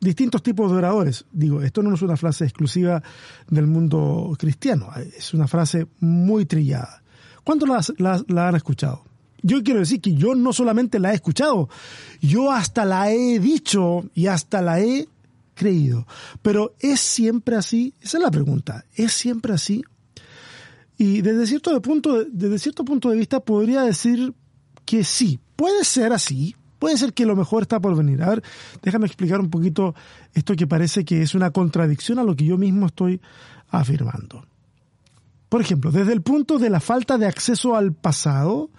distintos 0.00 0.42
tipos 0.42 0.70
de 0.70 0.78
oradores. 0.78 1.24
Digo, 1.32 1.62
esto 1.62 1.82
no 1.82 1.94
es 1.94 2.02
una 2.02 2.16
frase 2.16 2.44
exclusiva 2.44 3.02
del 3.48 3.66
mundo 3.66 4.34
cristiano, 4.38 4.90
es 5.16 5.34
una 5.34 5.48
frase 5.48 5.86
muy 6.00 6.46
trillada. 6.46 7.02
¿Cuántos 7.44 7.94
la, 7.98 8.48
han 8.48 8.56
escuchado? 8.56 9.04
Yo 9.42 9.62
quiero 9.62 9.80
decir 9.80 10.00
que 10.00 10.14
yo 10.14 10.34
no 10.34 10.52
solamente 10.52 10.98
la 10.98 11.12
he 11.12 11.14
escuchado, 11.14 11.68
yo 12.20 12.52
hasta 12.52 12.84
la 12.84 13.10
he 13.10 13.38
dicho 13.38 14.04
y 14.14 14.26
hasta 14.26 14.60
la 14.60 14.80
he 14.80 15.08
creído. 15.54 16.06
Pero 16.42 16.74
¿es 16.80 17.00
siempre 17.00 17.56
así? 17.56 17.94
Esa 18.00 18.18
es 18.18 18.22
la 18.22 18.30
pregunta. 18.30 18.84
¿Es 18.94 19.12
siempre 19.12 19.54
así? 19.54 19.82
Y 20.98 21.22
desde 21.22 21.46
cierto, 21.46 21.80
punto, 21.80 22.24
desde 22.24 22.58
cierto 22.58 22.84
punto 22.84 23.08
de 23.10 23.16
vista 23.16 23.40
podría 23.40 23.82
decir 23.82 24.34
que 24.84 25.04
sí, 25.04 25.38
puede 25.54 25.84
ser 25.84 26.12
así, 26.12 26.56
puede 26.78 26.96
ser 26.96 27.12
que 27.12 27.26
lo 27.26 27.36
mejor 27.36 27.62
está 27.62 27.80
por 27.80 27.96
venir. 27.96 28.22
A 28.22 28.30
ver, 28.30 28.42
déjame 28.82 29.06
explicar 29.06 29.40
un 29.40 29.50
poquito 29.50 29.94
esto 30.34 30.54
que 30.54 30.66
parece 30.66 31.04
que 31.04 31.22
es 31.22 31.34
una 31.34 31.50
contradicción 31.50 32.18
a 32.18 32.24
lo 32.24 32.36
que 32.36 32.44
yo 32.44 32.58
mismo 32.58 32.86
estoy 32.86 33.20
afirmando. 33.70 34.44
Por 35.48 35.60
ejemplo, 35.60 35.90
desde 35.90 36.12
el 36.12 36.22
punto 36.22 36.58
de 36.58 36.70
la 36.70 36.80
falta 36.80 37.16
de 37.16 37.26
acceso 37.26 37.74
al 37.74 37.92
pasado, 37.92 38.70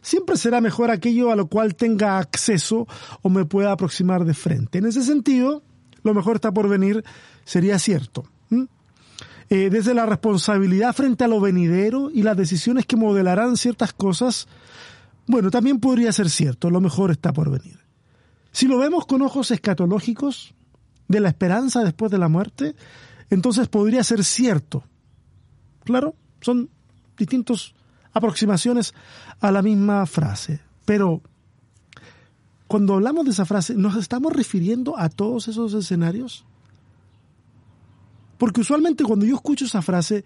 siempre 0.00 0.36
será 0.36 0.60
mejor 0.60 0.90
aquello 0.90 1.30
a 1.32 1.36
lo 1.36 1.46
cual 1.46 1.74
tenga 1.74 2.18
acceso 2.18 2.86
o 3.22 3.28
me 3.28 3.44
pueda 3.44 3.72
aproximar 3.72 4.24
de 4.24 4.34
frente. 4.34 4.78
En 4.78 4.86
ese 4.86 5.02
sentido, 5.02 5.62
lo 6.02 6.14
mejor 6.14 6.36
está 6.36 6.52
por 6.52 6.68
venir, 6.68 7.04
sería 7.44 7.78
cierto. 7.78 8.24
Eh, 9.50 9.68
desde 9.68 9.92
la 9.92 10.06
responsabilidad 10.06 10.94
frente 10.94 11.24
a 11.24 11.28
lo 11.28 11.38
venidero 11.38 12.10
y 12.10 12.22
las 12.22 12.38
decisiones 12.38 12.86
que 12.86 12.96
modelarán 12.96 13.58
ciertas 13.58 13.92
cosas, 13.92 14.48
bueno, 15.32 15.50
también 15.50 15.80
podría 15.80 16.12
ser 16.12 16.30
cierto, 16.30 16.70
lo 16.70 16.80
mejor 16.80 17.10
está 17.10 17.32
por 17.32 17.50
venir. 17.50 17.80
Si 18.52 18.68
lo 18.68 18.78
vemos 18.78 19.06
con 19.06 19.22
ojos 19.22 19.50
escatológicos, 19.50 20.54
de 21.12 21.20
la 21.20 21.28
esperanza 21.28 21.84
después 21.84 22.10
de 22.10 22.18
la 22.18 22.28
muerte, 22.28 22.74
entonces 23.30 23.68
podría 23.68 24.02
ser 24.02 24.24
cierto. 24.24 24.84
Claro, 25.84 26.16
son 26.40 26.70
distintas 27.16 27.74
aproximaciones 28.12 28.94
a 29.40 29.52
la 29.52 29.62
misma 29.62 30.06
frase, 30.06 30.60
pero 30.84 31.22
cuando 32.66 32.94
hablamos 32.94 33.26
de 33.26 33.32
esa 33.32 33.44
frase, 33.44 33.74
¿nos 33.74 33.96
estamos 33.96 34.32
refiriendo 34.32 34.98
a 34.98 35.10
todos 35.10 35.48
esos 35.48 35.74
escenarios? 35.74 36.46
Porque 38.38 38.62
usualmente 38.62 39.04
cuando 39.04 39.26
yo 39.26 39.36
escucho 39.36 39.66
esa 39.66 39.82
frase, 39.82 40.24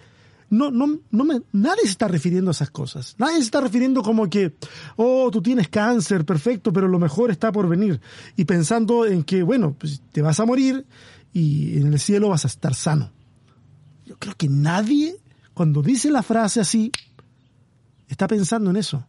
no, 0.49 0.71
no, 0.71 0.99
no 1.11 1.25
me, 1.25 1.43
nadie 1.53 1.83
se 1.83 1.91
está 1.91 2.09
refiriendo 2.09 2.51
a 2.51 2.53
esas 2.53 2.71
cosas. 2.71 3.15
Nadie 3.19 3.37
se 3.37 3.45
está 3.45 3.61
refiriendo 3.61 4.03
como 4.03 4.29
que, 4.31 4.55
oh, 4.97 5.31
tú 5.31 5.43
tienes 5.43 5.69
cáncer, 5.69 6.25
perfecto, 6.25 6.73
pero 6.73 6.89
lo 6.89 6.99
mejor 6.99 7.31
está 7.31 7.51
por 7.51 7.69
venir. 7.69 8.01
Y 8.37 8.45
pensando 8.45 9.07
en 9.07 9.25
que, 9.25 9.43
bueno, 9.43 9.75
pues 9.79 10.03
te 10.13 10.23
vas 10.23 10.39
a 10.39 10.47
morir 10.47 10.87
y 11.33 11.79
en 11.79 11.93
el 11.93 11.99
cielo 11.99 12.29
vas 12.29 12.45
a 12.45 12.49
estar 12.49 12.75
sano. 12.75 13.11
Yo 14.05 14.17
creo 14.19 14.35
que 14.37 14.49
nadie, 14.49 15.17
cuando 15.53 15.83
dice 15.83 16.11
la 16.11 16.23
frase 16.23 16.61
así, 16.61 16.93
está 18.09 18.29
pensando 18.29 18.71
en 18.71 18.77
eso. 18.77 19.05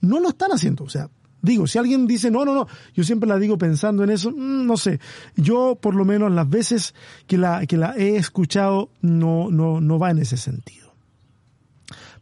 No 0.00 0.20
lo 0.20 0.28
están 0.28 0.52
haciendo. 0.52 0.84
O 0.84 0.88
sea, 0.88 1.10
Digo, 1.46 1.68
si 1.68 1.78
alguien 1.78 2.08
dice, 2.08 2.28
no, 2.28 2.44
no, 2.44 2.54
no, 2.56 2.66
yo 2.92 3.04
siempre 3.04 3.28
la 3.28 3.38
digo 3.38 3.56
pensando 3.56 4.02
en 4.02 4.10
eso, 4.10 4.32
mm, 4.32 4.66
no 4.66 4.76
sé. 4.76 4.98
Yo, 5.36 5.78
por 5.80 5.94
lo 5.94 6.04
menos, 6.04 6.32
las 6.32 6.50
veces 6.50 6.92
que 7.28 7.38
la, 7.38 7.64
que 7.66 7.76
la 7.76 7.94
he 7.96 8.16
escuchado, 8.16 8.90
no, 9.00 9.48
no, 9.48 9.80
no 9.80 9.98
va 10.00 10.10
en 10.10 10.18
ese 10.18 10.36
sentido. 10.36 10.92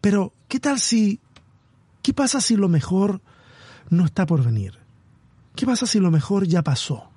Pero, 0.02 0.34
¿qué 0.46 0.60
tal 0.60 0.78
si, 0.78 1.20
qué 2.02 2.12
pasa 2.12 2.42
si 2.42 2.54
lo 2.54 2.68
mejor 2.68 3.22
no 3.88 4.04
está 4.04 4.26
por 4.26 4.44
venir? 4.44 4.78
¿Qué 5.56 5.64
pasa 5.64 5.86
si 5.86 6.00
lo 6.00 6.10
mejor 6.10 6.46
ya 6.46 6.62
pasó? 6.62 7.08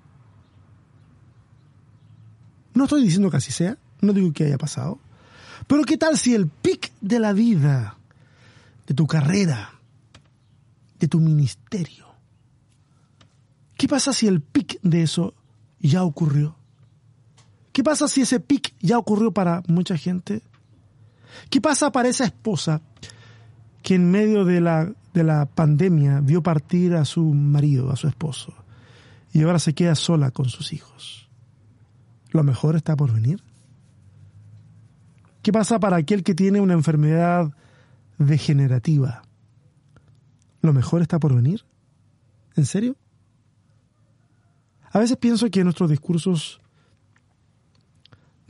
No 2.73 2.85
estoy 2.85 3.03
diciendo 3.03 3.29
que 3.29 3.37
así 3.37 3.51
sea, 3.51 3.77
no 3.99 4.13
digo 4.13 4.31
que 4.31 4.45
haya 4.45 4.57
pasado. 4.57 4.99
Pero 5.67 5.83
¿qué 5.83 5.97
tal 5.97 6.17
si 6.17 6.35
el 6.35 6.47
pic 6.47 6.93
de 7.01 7.19
la 7.19 7.33
vida, 7.33 7.97
de 8.87 8.93
tu 8.93 9.07
carrera, 9.07 9.76
de 10.99 11.07
tu 11.07 11.19
ministerio. 11.19 12.07
¿Qué 13.77 13.87
pasa 13.87 14.11
si 14.13 14.27
el 14.27 14.41
pic 14.41 14.79
de 14.81 15.03
eso 15.03 15.35
ya 15.79 16.03
ocurrió? 16.03 16.55
¿Qué 17.71 17.83
pasa 17.83 18.07
si 18.07 18.21
ese 18.21 18.39
pic 18.39 18.73
ya 18.79 18.97
ocurrió 18.97 19.31
para 19.31 19.61
mucha 19.67 19.97
gente? 19.97 20.41
¿Qué 21.49 21.61
pasa 21.61 21.91
para 21.91 22.09
esa 22.09 22.25
esposa 22.25 22.81
que 23.83 23.95
en 23.95 24.09
medio 24.09 24.45
de 24.45 24.61
la, 24.61 24.91
de 25.13 25.23
la 25.23 25.45
pandemia 25.45 26.21
vio 26.21 26.41
partir 26.41 26.95
a 26.95 27.05
su 27.05 27.23
marido, 27.23 27.91
a 27.91 27.95
su 27.95 28.07
esposo, 28.07 28.53
y 29.31 29.43
ahora 29.43 29.59
se 29.59 29.75
queda 29.75 29.93
sola 29.93 30.31
con 30.31 30.49
sus 30.49 30.73
hijos? 30.73 31.29
¿Lo 32.31 32.43
mejor 32.43 32.75
está 32.75 32.95
por 32.95 33.13
venir? 33.13 33.43
¿Qué 35.43 35.51
pasa 35.51 35.79
para 35.79 35.97
aquel 35.97 36.23
que 36.23 36.33
tiene 36.33 36.59
una 36.59 36.73
enfermedad 36.73 37.51
degenerativa? 38.17 39.21
¿Lo 40.67 40.73
mejor 40.73 41.01
está 41.01 41.17
por 41.17 41.33
venir? 41.33 41.63
¿En 42.57 42.65
serio? 42.65 42.97
A 44.91 44.99
veces 44.99 45.15
pienso 45.15 45.49
que 45.49 45.63
nuestros 45.63 45.89
discursos 45.89 46.59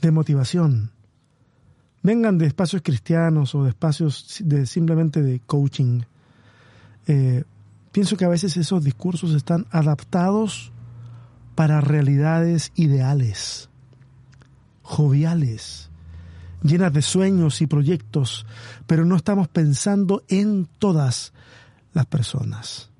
de 0.00 0.10
motivación 0.10 0.90
vengan 2.02 2.36
de 2.36 2.46
espacios 2.46 2.82
cristianos 2.82 3.54
o 3.54 3.62
de 3.62 3.68
espacios 3.68 4.38
de 4.40 4.66
simplemente 4.66 5.22
de 5.22 5.38
coaching. 5.38 6.00
Eh, 7.06 7.44
pienso 7.92 8.16
que 8.16 8.24
a 8.24 8.28
veces 8.28 8.56
esos 8.56 8.82
discursos 8.82 9.32
están 9.32 9.68
adaptados 9.70 10.72
para 11.54 11.80
realidades 11.80 12.72
ideales, 12.74 13.70
joviales, 14.82 15.88
llenas 16.64 16.92
de 16.92 17.02
sueños 17.02 17.62
y 17.62 17.68
proyectos, 17.68 18.44
pero 18.88 19.04
no 19.04 19.14
estamos 19.14 19.46
pensando 19.46 20.24
en 20.26 20.66
todas 20.80 21.32
las 21.98 22.06
personas. 22.06 22.90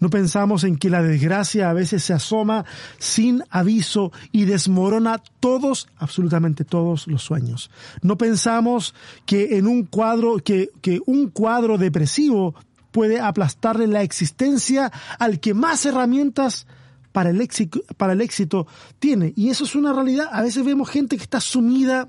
No 0.00 0.10
pensamos 0.10 0.62
en 0.62 0.76
que 0.76 0.90
la 0.90 1.02
desgracia 1.02 1.70
a 1.70 1.72
veces 1.72 2.04
se 2.04 2.12
asoma 2.12 2.64
sin 2.98 3.42
aviso 3.50 4.12
y 4.30 4.44
desmorona 4.44 5.20
todos, 5.40 5.88
absolutamente 5.96 6.64
todos 6.64 7.08
los 7.08 7.22
sueños. 7.22 7.70
No 8.02 8.16
pensamos 8.16 8.94
que 9.26 9.56
en 9.56 9.66
un 9.66 9.84
cuadro, 9.84 10.36
que, 10.36 10.70
que 10.82 11.00
un 11.06 11.30
cuadro 11.30 11.78
depresivo 11.78 12.54
puede 12.92 13.18
aplastarle 13.18 13.86
la 13.86 14.02
existencia 14.02 14.92
al 15.18 15.40
que 15.40 15.54
más 15.54 15.84
herramientas 15.84 16.66
para 17.10 17.30
el 17.30 17.40
éxito, 17.40 17.80
para 17.96 18.12
el 18.12 18.20
éxito 18.20 18.66
tiene. 19.00 19.32
Y 19.36 19.48
eso 19.48 19.64
es 19.64 19.74
una 19.74 19.92
realidad. 19.92 20.28
A 20.30 20.42
veces 20.42 20.64
vemos 20.64 20.90
gente 20.90 21.16
que 21.16 21.24
está 21.24 21.40
sumida 21.40 22.08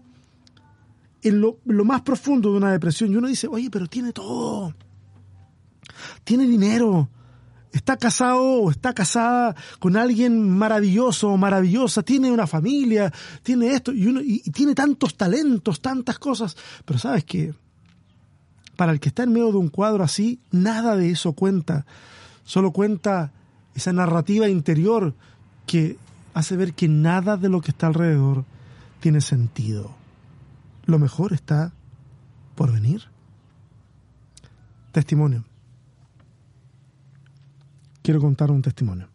en 1.24 1.42
lo, 1.42 1.58
lo 1.66 1.86
más 1.86 2.02
profundo 2.02 2.52
de 2.52 2.58
una 2.58 2.72
depresión 2.72 3.12
y 3.12 3.16
uno 3.16 3.28
dice, 3.28 3.48
oye, 3.48 3.70
pero 3.72 3.88
tiene 3.88 4.14
todo 4.14 4.76
tiene 6.24 6.46
dinero, 6.46 7.10
está 7.72 7.98
casado 7.98 8.44
o 8.44 8.72
está 8.72 8.94
casada 8.94 9.56
con 9.80 9.96
alguien 9.96 10.50
maravilloso 10.50 11.30
o 11.30 11.38
maravillosa, 11.38 12.04
tiene 12.04 12.32
una 12.32 12.48
familia, 12.48 13.12
tiene 13.44 13.74
esto 13.74 13.92
y, 13.92 14.42
y, 14.46 14.52
tiene 14.52 14.76
tantos 14.76 15.16
talentos, 15.16 15.82
tantas 15.82 16.20
cosas. 16.20 16.58
Pero 16.86 17.00
sabes 17.00 17.24
que 17.24 17.54
para 18.76 18.92
el 18.92 19.00
que 19.00 19.10
está 19.10 19.24
en 19.24 19.34
medio 19.34 19.52
de 19.52 19.58
un 19.58 19.70
cuadro 19.70 20.04
así, 20.04 20.40
nada 20.52 20.96
de 20.96 21.12
eso 21.12 21.34
cuenta. 21.34 21.86
Solo 22.44 22.72
cuenta 22.72 23.32
esa 23.76 23.94
narrativa 23.94 24.50
interior 24.50 25.14
que 25.66 25.98
hace 26.34 26.56
ver 26.56 26.74
que 26.74 26.88
nada 26.88 27.38
de 27.38 27.50
lo 27.50 27.62
que 27.62 27.72
está 27.72 27.88
alrededor 27.88 28.46
tiene 29.00 29.22
sentido. 29.22 29.96
Lo 30.86 30.98
mejor 30.98 31.34
está 31.34 31.74
por 32.56 32.72
venir. 32.72 33.04
Testimonio 34.92 35.49
quiero 38.10 38.22
contar 38.22 38.50
un 38.50 38.64
testimonio. 38.64 39.08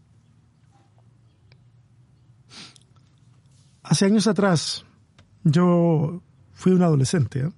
Hace 3.82 4.04
años 4.04 4.28
atrás, 4.28 4.84
yo 5.42 6.22
fui 6.52 6.70
un 6.70 6.82
adolescente, 6.84 7.40
¿eh? 7.40 7.50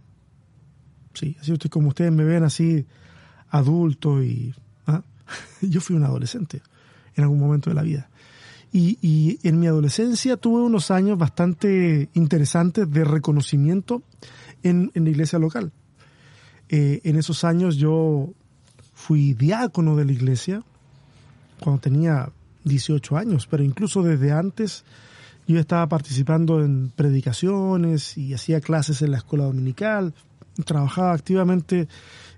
Sí, 1.12 1.36
así 1.38 1.52
usted, 1.52 1.68
como 1.68 1.88
ustedes 1.88 2.10
me 2.10 2.24
ven 2.24 2.42
así 2.42 2.86
adulto 3.50 4.22
y... 4.22 4.54
¿ah? 4.86 5.02
Yo 5.60 5.82
fui 5.82 5.94
un 5.94 6.04
adolescente 6.04 6.62
en 7.16 7.24
algún 7.24 7.38
momento 7.38 7.68
de 7.68 7.74
la 7.74 7.82
vida. 7.82 8.08
Y, 8.72 9.38
en 9.46 9.60
mi 9.60 9.66
adolescencia 9.66 10.38
tuve 10.38 10.62
unos 10.62 10.90
años 10.90 11.18
bastante 11.18 12.08
interesantes 12.14 12.90
de 12.90 13.04
reconocimiento 13.04 14.02
en, 14.62 14.90
en 14.94 15.04
la 15.04 15.10
iglesia 15.10 15.38
local. 15.38 15.70
Eh, 16.70 17.02
en 17.04 17.16
esos 17.16 17.44
años 17.44 17.76
yo 17.76 18.32
fui 18.94 19.34
diácono 19.34 19.96
de 19.96 20.06
la 20.06 20.12
iglesia 20.12 20.64
cuando 21.60 21.80
tenía 21.80 22.30
18 22.64 23.16
años, 23.16 23.46
pero 23.46 23.62
incluso 23.62 24.02
desde 24.02 24.32
antes 24.32 24.84
yo 25.46 25.58
estaba 25.60 25.88
participando 25.88 26.62
en 26.64 26.90
predicaciones 26.90 28.18
y 28.18 28.34
hacía 28.34 28.60
clases 28.60 29.02
en 29.02 29.12
la 29.12 29.18
escuela 29.18 29.44
dominical, 29.44 30.12
trabajaba 30.64 31.12
activamente 31.12 31.88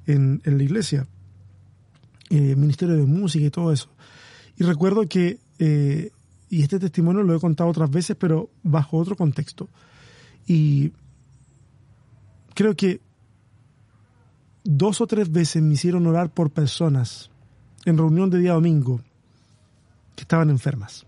en, 0.07 0.43
la 0.45 0.63
iglesia, 0.63 1.07
eh, 2.31 2.55
ministerio 2.57 2.97
de 2.97 3.07
música 3.07 3.47
y 3.47 3.51
todo 3.51 3.73
eso. 3.73 3.89
Y 4.59 4.65
recuerdo 4.65 5.09
que, 5.09 5.39
eh, 5.59 6.11
y 6.51 6.63
este 6.63 6.79
testimonio 6.79 7.23
lo 7.23 7.35
he 7.35 7.41
contado 7.41 7.71
otras 7.71 7.91
veces, 7.91 8.17
pero 8.19 8.51
bajo 8.63 8.99
otro 8.99 9.17
contexto. 9.17 9.69
Y 10.47 10.93
creo 12.55 12.75
que 12.75 13.01
dos 14.65 15.01
o 15.01 15.07
tres 15.07 15.31
veces 15.31 15.63
me 15.63 15.75
hicieron 15.75 16.07
orar 16.07 16.31
por 16.31 16.51
personas 16.51 17.31
en 17.87 17.97
reunión 17.97 18.29
de 18.29 18.39
día 18.39 18.53
domingo 18.53 19.01
estaban 20.23 20.51
enfermas. 20.51 21.07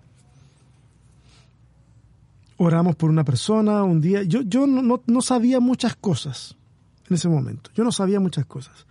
Oramos 2.56 2.96
por 2.96 3.10
una 3.10 3.24
persona 3.24 3.82
un 3.84 4.00
día. 4.00 4.22
Yo, 4.22 4.42
yo 4.42 4.66
no, 4.66 5.00
no, 5.06 5.22
sabía 5.22 5.60
muchas 5.60 5.96
cosas 5.96 6.56
en 7.08 7.14
ese 7.14 7.28
momento. 7.28 7.70
Yo 7.74 7.84
no 7.84 7.92
sabía 7.92 8.20
muchas 8.20 8.44
cosas. 8.44 8.86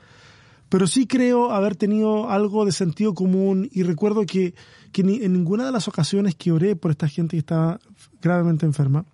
Pero 0.69 0.87
sí 0.87 1.07
creo 1.07 1.51
haber 1.51 1.75
tenido 1.75 2.29
algo 2.29 2.65
de 2.65 2.71
sentido 2.71 3.13
común 3.13 3.69
y 3.71 3.83
recuerdo 3.83 4.25
que, 4.25 4.53
que 4.91 5.01
en 5.01 5.33
ninguna 5.33 5.65
de 5.65 5.71
las 5.71 5.87
ocasiones 5.87 6.35
que 6.35 6.51
oré 6.51 6.75
por 6.75 6.91
esta 6.91 7.07
gente 7.07 7.31
que 7.31 7.39
estaba 7.39 7.79
gravemente 8.21 8.65
enferma, 8.65 9.05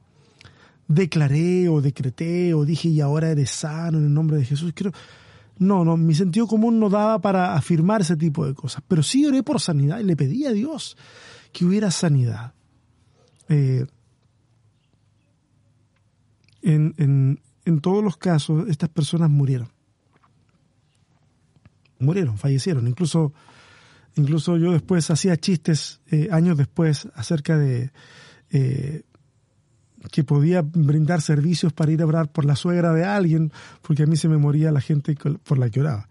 declaré 0.87 1.69
o 1.69 1.81
decreté 1.81 2.53
o 2.53 2.65
dije 2.65 2.89
y 2.89 3.01
ahora 3.01 3.31
eres 3.31 3.51
sano 3.51 3.97
en 3.97 4.05
el 4.05 4.13
nombre 4.13 4.37
de 4.37 4.45
Jesús. 4.45 4.71
Creo, 4.75 4.91
no, 5.57 5.85
no, 5.85 5.97
mi 5.97 6.13
sentido 6.13 6.47
común 6.47 6.79
no 6.79 6.89
daba 6.89 7.19
para 7.19 7.55
afirmar 7.55 8.01
ese 8.01 8.17
tipo 8.17 8.45
de 8.45 8.53
cosas, 8.53 8.83
pero 8.87 9.01
sí 9.03 9.25
oré 9.25 9.43
por 9.43 9.61
sanidad 9.61 9.99
y 9.99 10.03
le 10.03 10.15
pedí 10.15 10.45
a 10.45 10.51
Dios 10.51 10.97
que 11.51 11.65
hubiera 11.65 11.91
sanidad. 11.91 12.53
Eh, 13.47 13.85
en, 16.61 16.93
en, 16.97 17.39
en 17.65 17.81
todos 17.81 18.03
los 18.03 18.17
casos, 18.17 18.67
estas 18.67 18.89
personas 18.89 19.29
murieron. 19.29 19.69
Murieron, 21.99 22.37
fallecieron. 22.37 22.87
Incluso, 22.87 23.33
incluso 24.15 24.57
yo 24.57 24.71
después 24.71 25.09
hacía 25.09 25.37
chistes 25.37 26.01
eh, 26.11 26.27
años 26.31 26.57
después 26.57 27.07
acerca 27.15 27.57
de 27.57 27.91
eh, 28.51 29.03
que 30.11 30.23
podía 30.23 30.61
brindar 30.61 31.21
servicios 31.21 31.73
para 31.73 31.91
ir 31.91 32.01
a 32.01 32.05
orar 32.05 32.31
por 32.31 32.45
la 32.45 32.55
suegra 32.55 32.93
de 32.93 33.03
alguien, 33.03 33.51
porque 33.81 34.03
a 34.03 34.05
mí 34.05 34.17
se 34.17 34.29
me 34.29 34.37
moría 34.37 34.71
la 34.71 34.81
gente 34.81 35.15
por 35.43 35.57
la 35.57 35.69
que 35.69 35.81
oraba. 35.81 36.07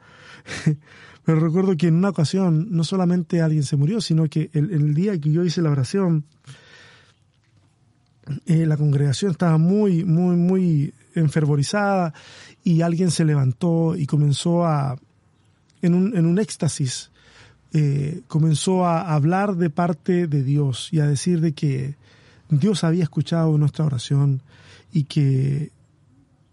Pero 1.24 1.40
recuerdo 1.40 1.76
que 1.76 1.88
en 1.88 1.94
una 1.94 2.10
ocasión 2.10 2.68
no 2.70 2.84
solamente 2.84 3.40
alguien 3.40 3.62
se 3.62 3.76
murió, 3.76 4.00
sino 4.00 4.28
que 4.28 4.50
el, 4.52 4.70
el 4.72 4.94
día 4.94 5.18
que 5.18 5.32
yo 5.32 5.42
hice 5.42 5.62
la 5.62 5.70
oración, 5.70 6.24
eh, 8.46 8.66
la 8.66 8.76
congregación 8.76 9.30
estaba 9.30 9.58
muy, 9.58 10.04
muy, 10.04 10.36
muy 10.36 10.94
enfervorizada 11.14 12.12
y 12.62 12.80
alguien 12.82 13.10
se 13.10 13.24
levantó 13.24 13.96
y 13.96 14.06
comenzó 14.06 14.66
a, 14.66 14.98
en 15.82 15.94
un, 15.94 16.16
en 16.16 16.26
un 16.26 16.38
éxtasis, 16.38 17.10
eh, 17.72 18.22
comenzó 18.28 18.86
a 18.86 19.14
hablar 19.14 19.56
de 19.56 19.70
parte 19.70 20.26
de 20.26 20.42
Dios 20.42 20.88
y 20.92 21.00
a 21.00 21.06
decir 21.06 21.40
de 21.40 21.52
que 21.52 21.96
Dios 22.58 22.84
había 22.84 23.04
escuchado 23.04 23.56
nuestra 23.58 23.84
oración 23.84 24.42
y 24.92 25.04
que, 25.04 25.72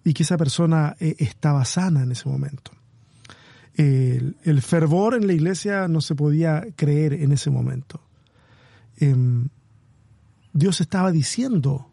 y 0.03 0.13
que 0.13 0.23
esa 0.23 0.37
persona 0.37 0.95
eh, 0.99 1.15
estaba 1.19 1.63
sana 1.65 2.03
en 2.03 2.11
ese 2.11 2.27
momento. 2.27 2.71
El, 3.75 4.61
fervor 4.61 5.15
en 5.15 5.25
la 5.25 5.33
iglesia 5.33 5.87
no 5.87 6.01
se 6.01 6.13
podía 6.13 6.65
creer 6.75 7.13
en 7.13 7.31
ese 7.31 7.49
momento. 7.49 8.01
Eh, 8.97 9.15
Dios 10.53 10.81
estaba 10.81 11.11
diciendo 11.11 11.87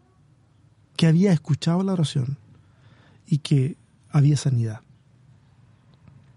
que 0.95 1.07
había 1.07 1.31
escuchado 1.31 1.81
la 1.83 1.93
oración 1.93 2.37
y 3.25 3.39
que 3.39 3.77
había 4.09 4.35
sanidad. 4.35 4.81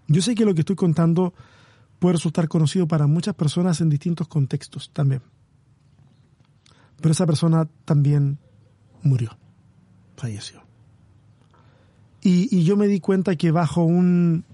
Yo 0.07 0.21
sé 0.21 0.35
que 0.35 0.45
lo 0.45 0.53
que 0.53 0.61
estoy 0.61 0.75
contando 0.75 1.33
puede 1.99 2.13
resultar 2.13 2.47
conocido 2.47 2.87
para 2.87 3.07
muchas 3.07 3.35
personas 3.35 3.81
en 3.81 3.89
distintos 3.89 4.27
contextos 4.27 4.89
también. 4.93 5.21
Pero 7.03 7.11
esa 7.11 7.25
persona 7.25 7.67
también 7.83 8.37
murió, 9.01 9.37
falleció. 10.15 10.61
Y, 12.21 12.63
yo 12.63 12.77
me 12.77 12.87
di 12.87 13.01
cuenta 13.01 13.35
que 13.35 13.51
bajo 13.51 13.83
un, 13.83 14.45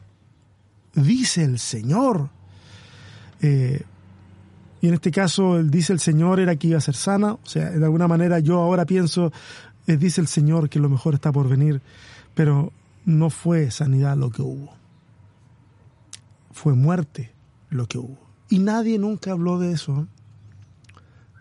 dice 0.96 1.44
el 1.44 1.60
Señor, 1.60 2.32
eh, 3.44 3.84
y 4.82 4.88
en 4.88 4.96
este 4.96 5.12
caso 5.12 5.60
el 5.60 5.70
dice 5.70 5.94
el 5.94 6.00
Señor 6.00 6.40
era 6.40 6.56
que 6.56 6.70
iba 6.70 6.80
a 6.80 6.82
ser 6.82 6.96
sana, 6.96 7.34
o 7.34 7.46
sea, 7.46 7.70
de 7.70 7.86
alguna 7.86 8.08
manera 8.08 8.40
yo 8.40 8.58
ahora 8.58 8.84
pienso, 8.88 9.32
eh, 9.86 9.98
dice 9.98 10.20
el 10.20 10.28
Señor 10.28 10.70
que 10.70 10.80
lo 10.80 10.90
mejor 10.90 11.14
está 11.14 11.32
por 11.32 11.48
venir, 11.48 11.84
pero 12.34 12.74
no 13.06 13.30
fue 13.30 13.70
sanidad 13.70 14.18
lo 14.18 14.32
que 14.32 14.42
hubo, 14.42 14.74
fue 16.52 16.74
muerte 16.74 17.32
lo 17.70 17.86
que 17.86 18.00
hubo. 18.00 18.18
Y 18.50 18.58
nadie 18.58 18.98
nunca 18.98 19.34
habló 19.34 19.60
de 19.60 19.72
eso. 19.74 20.08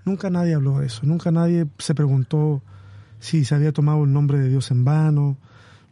Nunca 0.08 0.30
nadie 0.30 0.54
habló 0.54 0.78
de 0.78 0.86
eso, 0.86 1.02
nunca 1.02 1.30
nadie 1.30 1.66
se 1.76 1.94
preguntó 1.94 2.62
si 3.20 3.44
se 3.44 3.54
había 3.54 3.74
tomado 3.74 4.04
el 4.04 4.12
nombre 4.14 4.38
de 4.40 4.48
Dios 4.48 4.70
en 4.70 4.82
vano, 4.82 5.36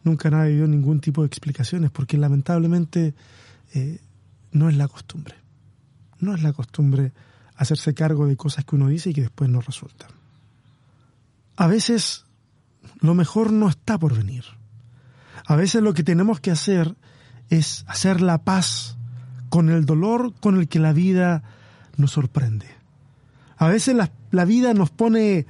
nunca 0.03 0.31
nadie 0.31 0.55
dio 0.55 0.65
ningún 0.65 1.01
tipo 1.01 1.21
de 1.21 1.27
explicaciones, 1.27 1.91
porque 1.91 2.17
lamentablemente 2.17 3.13
eh, 3.75 3.99
no 4.51 4.69
es 4.69 4.75
la 4.75 4.87
costumbre. 4.87 5.35
No 6.17 6.33
es 6.33 6.41
la 6.41 6.51
costumbre 6.51 7.11
hacerse 7.57 7.93
cargo 7.93 8.25
de 8.25 8.35
cosas 8.35 8.65
que 8.65 8.75
uno 8.75 8.87
dice 8.87 9.11
y 9.11 9.13
que 9.13 9.21
después 9.21 9.51
no 9.51 9.61
resultan. 9.61 10.09
A 11.55 11.67
veces 11.67 12.25
lo 12.99 13.13
mejor 13.13 13.53
no 13.53 13.69
está 13.69 13.99
por 13.99 14.17
venir. 14.17 14.45
A 15.45 15.55
veces 15.55 15.83
lo 15.83 15.93
que 15.93 16.03
tenemos 16.03 16.39
que 16.39 16.49
hacer 16.49 16.95
es 17.51 17.85
hacer 17.87 18.21
la 18.21 18.39
paz 18.39 18.97
con 19.49 19.69
el 19.69 19.85
dolor 19.85 20.33
con 20.39 20.57
el 20.57 20.67
que 20.67 20.79
la 20.79 20.91
vida 20.91 21.43
nos 21.97 22.13
sorprende. 22.13 22.76
A 23.57 23.67
veces 23.67 23.95
la, 23.95 24.11
la 24.31 24.45
vida 24.45 24.73
nos 24.73 24.89
pone, 24.89 25.45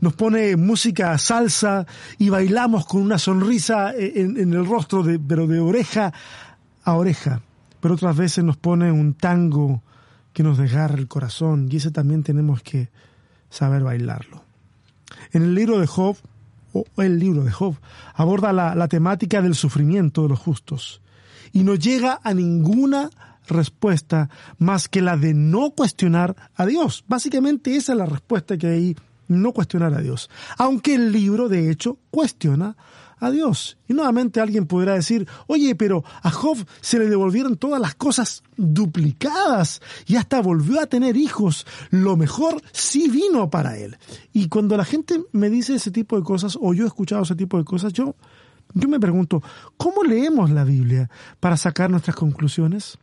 nos 0.00 0.14
pone 0.14 0.56
música 0.56 1.16
salsa 1.18 1.86
y 2.18 2.28
bailamos 2.28 2.86
con 2.86 3.02
una 3.02 3.18
sonrisa 3.18 3.92
en, 3.94 4.38
en 4.38 4.52
el 4.52 4.66
rostro, 4.66 5.02
de, 5.02 5.18
pero 5.18 5.46
de 5.46 5.60
oreja 5.60 6.12
a 6.84 6.94
oreja. 6.94 7.42
Pero 7.80 7.94
otras 7.94 8.16
veces 8.16 8.44
nos 8.44 8.56
pone 8.56 8.92
un 8.92 9.14
tango 9.14 9.82
que 10.32 10.42
nos 10.42 10.58
desgarra 10.58 10.96
el 10.96 11.08
corazón 11.08 11.68
y 11.70 11.76
ese 11.76 11.90
también 11.90 12.22
tenemos 12.22 12.62
que 12.62 12.88
saber 13.48 13.82
bailarlo. 13.82 14.44
En 15.32 15.42
el 15.42 15.54
libro 15.54 15.80
de 15.80 15.86
Job, 15.86 16.16
o 16.72 16.84
el 16.98 17.18
libro 17.18 17.42
de 17.42 17.50
Job, 17.50 17.74
aborda 18.14 18.52
la, 18.52 18.74
la 18.76 18.86
temática 18.86 19.42
del 19.42 19.56
sufrimiento 19.56 20.22
de 20.22 20.28
los 20.28 20.38
justos 20.38 21.00
y 21.52 21.64
no 21.64 21.74
llega 21.74 22.20
a 22.22 22.32
ninguna 22.32 23.10
respuesta 23.46 24.30
más 24.58 24.88
que 24.88 25.02
la 25.02 25.16
de 25.16 25.34
no 25.34 25.70
cuestionar 25.70 26.36
a 26.54 26.66
Dios. 26.66 27.04
Básicamente 27.08 27.76
esa 27.76 27.92
es 27.92 27.98
la 27.98 28.06
respuesta 28.06 28.56
que 28.56 28.66
hay, 28.66 28.96
no 29.28 29.52
cuestionar 29.52 29.94
a 29.94 30.00
Dios. 30.00 30.30
Aunque 30.58 30.94
el 30.94 31.12
libro, 31.12 31.48
de 31.48 31.70
hecho, 31.70 31.98
cuestiona 32.10 32.76
a 33.20 33.30
Dios. 33.30 33.76
Y 33.86 33.94
nuevamente 33.94 34.40
alguien 34.40 34.66
podrá 34.66 34.94
decir, 34.94 35.28
oye, 35.46 35.74
pero 35.74 36.02
a 36.22 36.30
Job 36.30 36.58
se 36.80 36.98
le 36.98 37.08
devolvieron 37.08 37.56
todas 37.56 37.80
las 37.80 37.94
cosas 37.94 38.42
duplicadas 38.56 39.80
y 40.06 40.16
hasta 40.16 40.40
volvió 40.40 40.80
a 40.80 40.86
tener 40.86 41.16
hijos. 41.16 41.66
Lo 41.90 42.16
mejor 42.16 42.60
sí 42.72 43.08
vino 43.08 43.50
para 43.50 43.76
él. 43.76 43.98
Y 44.32 44.48
cuando 44.48 44.76
la 44.76 44.84
gente 44.84 45.22
me 45.32 45.50
dice 45.50 45.74
ese 45.74 45.90
tipo 45.90 46.16
de 46.16 46.24
cosas, 46.24 46.58
o 46.60 46.74
yo 46.74 46.84
he 46.84 46.88
escuchado 46.88 47.22
ese 47.22 47.36
tipo 47.36 47.58
de 47.58 47.64
cosas, 47.64 47.92
yo, 47.92 48.16
yo 48.74 48.88
me 48.88 48.98
pregunto, 48.98 49.42
¿cómo 49.76 50.02
leemos 50.02 50.50
la 50.50 50.64
Biblia 50.64 51.10
para 51.38 51.56
sacar 51.56 51.90
nuestras 51.90 52.16
conclusiones? 52.16 52.98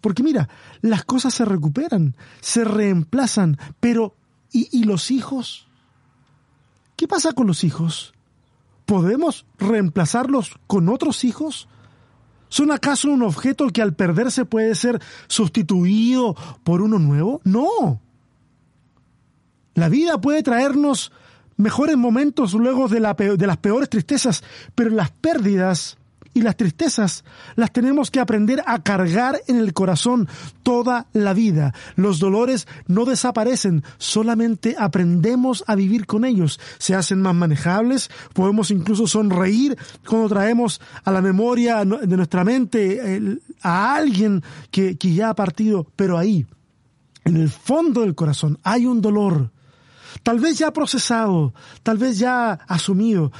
Porque 0.00 0.22
mira, 0.22 0.48
las 0.80 1.04
cosas 1.04 1.34
se 1.34 1.44
recuperan, 1.44 2.16
se 2.40 2.64
reemplazan, 2.64 3.58
pero 3.80 4.16
¿y, 4.52 4.84
los 4.84 5.10
hijos? 5.10 5.68
¿Qué 6.96 7.06
pasa 7.06 7.32
con 7.32 7.46
los 7.46 7.64
hijos? 7.64 8.14
¿Podemos 8.86 9.46
reemplazarlos 9.58 10.58
con 10.66 10.88
otros 10.88 11.24
hijos? 11.24 11.68
¿Son 12.48 12.72
acaso 12.72 13.10
un 13.10 13.22
objeto 13.22 13.68
que 13.68 13.82
al 13.82 13.94
perderse 13.94 14.44
puede 14.44 14.74
ser 14.74 15.00
sustituido 15.28 16.34
por 16.64 16.82
uno 16.82 16.98
nuevo? 16.98 17.40
No. 17.44 18.00
La 19.74 19.88
vida 19.88 20.20
puede 20.20 20.42
traernos 20.42 21.12
mejores 21.56 21.96
momentos 21.96 22.54
luego 22.54 22.88
de 22.88 23.00
las 23.00 23.56
peores 23.58 23.88
tristezas, 23.88 24.42
pero 24.74 24.90
las 24.90 25.10
pérdidas 25.10 25.99
y 26.32 26.42
las 26.42 26.56
tristezas 26.56 27.24
las 27.56 27.72
tenemos 27.72 28.10
que 28.10 28.20
aprender 28.20 28.62
a 28.66 28.82
cargar 28.82 29.40
en 29.48 29.56
el 29.56 29.72
corazón 29.72 30.28
toda 30.62 31.06
la 31.12 31.34
vida. 31.34 31.74
Los 31.96 32.18
dolores 32.18 32.68
no 32.86 33.04
desaparecen, 33.04 33.82
solamente 33.98 34.76
aprendemos 34.78 35.64
a 35.66 35.74
vivir 35.74 36.06
con 36.06 36.24
ellos. 36.24 36.60
Se 36.78 36.94
hacen 36.94 37.20
más 37.20 37.34
manejables, 37.34 38.10
podemos 38.32 38.70
incluso 38.70 39.06
sonreír 39.06 39.76
cuando 40.06 40.28
traemos 40.28 40.80
a 41.04 41.10
la 41.10 41.20
memoria 41.20 41.84
de 41.84 42.16
nuestra 42.16 42.44
mente 42.44 43.40
a 43.62 43.94
alguien 43.94 44.42
que, 44.70 44.96
que 44.96 45.12
ya 45.12 45.30
ha 45.30 45.34
partido, 45.34 45.86
pero 45.96 46.16
ahí, 46.16 46.46
en 47.24 47.36
el 47.36 47.50
fondo 47.50 48.02
del 48.02 48.14
corazón, 48.14 48.58
hay 48.62 48.86
un 48.86 49.00
dolor. 49.00 49.50
Tal 50.22 50.38
vez 50.38 50.58
ya 50.58 50.72
procesado, 50.72 51.54
tal 51.82 51.96
vez 51.98 52.18
ya 52.18 52.52
asumido, 52.52 53.32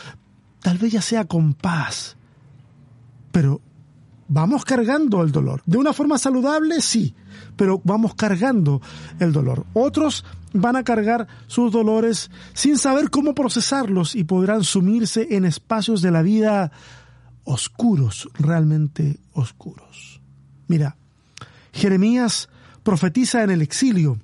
tal 0.60 0.78
vez 0.78 0.92
ya 0.92 1.02
sea 1.02 1.24
con 1.24 1.54
paz 1.54 2.16
pero 3.32 3.60
vamos 4.28 4.64
cargando 4.64 5.22
el 5.22 5.32
dolor. 5.32 5.62
De 5.66 5.78
una 5.78 5.92
forma 5.92 6.18
saludable, 6.18 6.80
sí, 6.80 7.14
pero 7.56 7.80
vamos 7.84 8.14
cargando 8.14 8.80
el 9.18 9.32
dolor. 9.32 9.66
Otros 9.74 10.24
van 10.52 10.76
a 10.76 10.84
cargar 10.84 11.26
sus 11.46 11.72
dolores 11.72 12.30
sin 12.54 12.78
saber 12.78 13.10
cómo 13.10 13.34
procesarlos 13.34 14.14
y 14.14 14.24
podrán 14.24 14.64
sumirse 14.64 15.28
en 15.36 15.44
espacios 15.44 16.00
de 16.02 16.10
la 16.10 16.22
vida 16.22 16.72
oscuros, 17.44 18.28
realmente 18.34 19.18
oscuros. 19.32 20.20
Mira, 20.68 20.96
Jeremías 21.72 22.48
profetiza 22.82 23.42
en 23.42 23.50
el 23.50 23.62
exilio 23.62 24.18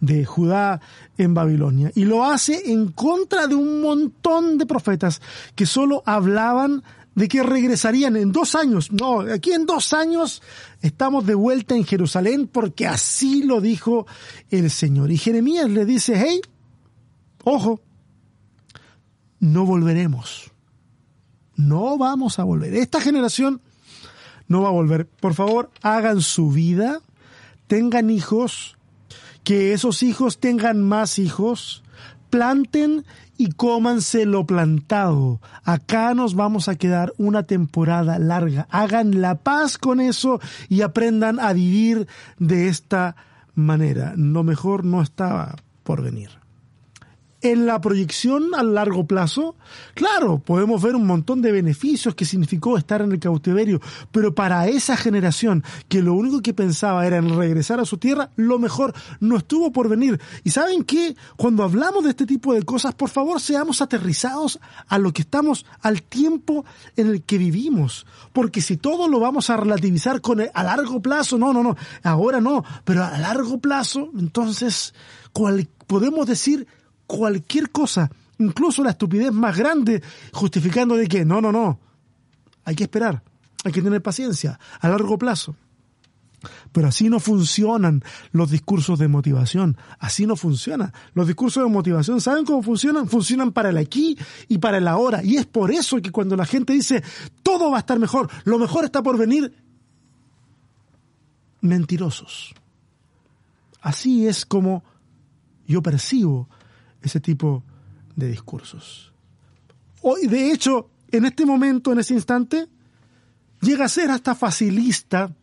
de 0.00 0.24
Judá 0.24 0.80
en 1.18 1.34
Babilonia 1.34 1.92
y 1.94 2.04
lo 2.04 2.24
hace 2.24 2.72
en 2.72 2.90
contra 2.92 3.46
de 3.46 3.54
un 3.54 3.80
montón 3.80 4.58
de 4.58 4.66
profetas 4.66 5.20
que 5.54 5.66
solo 5.66 6.02
hablaban 6.06 6.82
de 7.14 7.28
que 7.28 7.42
regresarían 7.42 8.16
en 8.16 8.32
dos 8.32 8.54
años. 8.54 8.92
No, 8.92 9.20
aquí 9.20 9.52
en 9.52 9.66
dos 9.66 9.92
años 9.92 10.42
estamos 10.80 11.26
de 11.26 11.34
vuelta 11.34 11.74
en 11.74 11.84
Jerusalén 11.84 12.46
porque 12.46 12.86
así 12.86 13.42
lo 13.42 13.60
dijo 13.60 14.06
el 14.50 14.70
Señor. 14.70 15.10
Y 15.10 15.18
Jeremías 15.18 15.68
le 15.68 15.84
dice, 15.84 16.14
hey, 16.16 16.40
ojo, 17.44 17.80
no 19.40 19.64
volveremos. 19.64 20.50
No 21.56 21.98
vamos 21.98 22.38
a 22.38 22.44
volver. 22.44 22.74
Esta 22.74 23.00
generación 23.00 23.60
no 24.48 24.62
va 24.62 24.68
a 24.68 24.72
volver. 24.72 25.06
Por 25.06 25.34
favor, 25.34 25.70
hagan 25.82 26.22
su 26.22 26.50
vida, 26.50 27.00
tengan 27.66 28.10
hijos, 28.10 28.76
que 29.44 29.72
esos 29.72 30.02
hijos 30.02 30.38
tengan 30.38 30.82
más 30.82 31.18
hijos, 31.18 31.82
planten 32.30 33.04
y 33.40 33.52
cómanse 33.52 34.26
lo 34.26 34.44
plantado. 34.44 35.40
Acá 35.64 36.12
nos 36.12 36.34
vamos 36.34 36.68
a 36.68 36.74
quedar 36.74 37.14
una 37.16 37.44
temporada 37.44 38.18
larga. 38.18 38.66
Hagan 38.70 39.22
la 39.22 39.36
paz 39.36 39.78
con 39.78 39.98
eso 39.98 40.40
y 40.68 40.82
aprendan 40.82 41.40
a 41.40 41.54
vivir 41.54 42.06
de 42.38 42.68
esta 42.68 43.16
manera. 43.54 44.12
Lo 44.14 44.44
mejor 44.44 44.84
no 44.84 45.00
estaba 45.00 45.56
por 45.84 46.02
venir 46.02 46.39
en 47.42 47.66
la 47.66 47.80
proyección 47.80 48.54
a 48.54 48.62
largo 48.62 49.06
plazo, 49.06 49.56
claro, 49.94 50.38
podemos 50.38 50.82
ver 50.82 50.94
un 50.94 51.06
montón 51.06 51.40
de 51.40 51.52
beneficios 51.52 52.14
que 52.14 52.24
significó 52.24 52.76
estar 52.76 53.00
en 53.00 53.12
el 53.12 53.18
cautiverio, 53.18 53.80
pero 54.12 54.34
para 54.34 54.68
esa 54.68 54.96
generación 54.96 55.64
que 55.88 56.02
lo 56.02 56.14
único 56.14 56.42
que 56.42 56.54
pensaba 56.54 57.06
era 57.06 57.16
en 57.16 57.36
regresar 57.36 57.80
a 57.80 57.84
su 57.84 57.96
tierra, 57.98 58.30
lo 58.36 58.58
mejor 58.58 58.94
no 59.20 59.36
estuvo 59.36 59.72
por 59.72 59.88
venir. 59.88 60.20
Y 60.44 60.50
saben 60.50 60.84
qué, 60.84 61.16
cuando 61.36 61.64
hablamos 61.64 62.04
de 62.04 62.10
este 62.10 62.26
tipo 62.26 62.52
de 62.52 62.62
cosas, 62.62 62.94
por 62.94 63.08
favor 63.08 63.40
seamos 63.40 63.80
aterrizados 63.80 64.60
a 64.88 64.98
lo 64.98 65.12
que 65.12 65.22
estamos, 65.22 65.64
al 65.80 66.02
tiempo 66.02 66.64
en 66.96 67.08
el 67.08 67.22
que 67.22 67.38
vivimos, 67.38 68.06
porque 68.32 68.60
si 68.60 68.76
todo 68.76 69.08
lo 69.08 69.20
vamos 69.20 69.50
a 69.50 69.56
relativizar 69.56 70.20
con 70.20 70.40
a 70.40 70.62
largo 70.62 71.00
plazo, 71.00 71.38
no, 71.38 71.52
no, 71.52 71.62
no, 71.62 71.76
ahora 72.02 72.40
no, 72.40 72.64
pero 72.84 73.04
a 73.04 73.18
largo 73.18 73.58
plazo, 73.58 74.10
entonces 74.18 74.94
podemos 75.86 76.26
decir 76.26 76.66
cualquier 77.10 77.70
cosa, 77.70 78.10
incluso 78.38 78.84
la 78.84 78.90
estupidez 78.90 79.32
más 79.32 79.56
grande, 79.56 80.02
justificando 80.32 80.96
de 80.96 81.08
que 81.08 81.24
no, 81.24 81.40
no, 81.40 81.50
no, 81.50 81.80
hay 82.64 82.76
que 82.76 82.84
esperar, 82.84 83.22
hay 83.64 83.72
que 83.72 83.82
tener 83.82 84.00
paciencia 84.00 84.58
a 84.80 84.88
largo 84.88 85.18
plazo. 85.18 85.56
Pero 86.72 86.88
así 86.88 87.10
no 87.10 87.20
funcionan 87.20 88.02
los 88.32 88.50
discursos 88.50 88.98
de 88.98 89.08
motivación. 89.08 89.76
Así 89.98 90.26
no 90.26 90.36
funciona. 90.36 90.90
Los 91.12 91.26
discursos 91.26 91.62
de 91.62 91.68
motivación, 91.68 92.18
¿saben 92.22 92.46
cómo 92.46 92.62
funcionan? 92.62 93.08
Funcionan 93.08 93.52
para 93.52 93.68
el 93.68 93.76
aquí 93.76 94.16
y 94.48 94.56
para 94.56 94.78
el 94.78 94.88
ahora. 94.88 95.22
Y 95.22 95.36
es 95.36 95.44
por 95.44 95.70
eso 95.70 96.00
que 96.00 96.10
cuando 96.10 96.36
la 96.36 96.46
gente 96.46 96.72
dice 96.72 97.02
todo 97.42 97.70
va 97.70 97.76
a 97.76 97.80
estar 97.80 97.98
mejor, 97.98 98.30
lo 98.44 98.58
mejor 98.58 98.86
está 98.86 99.02
por 99.02 99.18
venir, 99.18 99.54
mentirosos. 101.60 102.54
Así 103.82 104.26
es 104.26 104.46
como 104.46 104.82
yo 105.66 105.82
percibo 105.82 106.48
ese 107.02 107.20
tipo 107.20 107.62
de 108.16 108.28
discursos. 108.28 109.12
Hoy, 110.02 110.26
de 110.26 110.52
hecho, 110.52 110.90
en 111.10 111.24
este 111.24 111.44
momento, 111.44 111.92
en 111.92 111.98
ese 111.98 112.14
instante, 112.14 112.68
llega 113.60 113.84
a 113.84 113.88
ser 113.88 114.10
hasta 114.10 114.34
facilista 114.34 115.34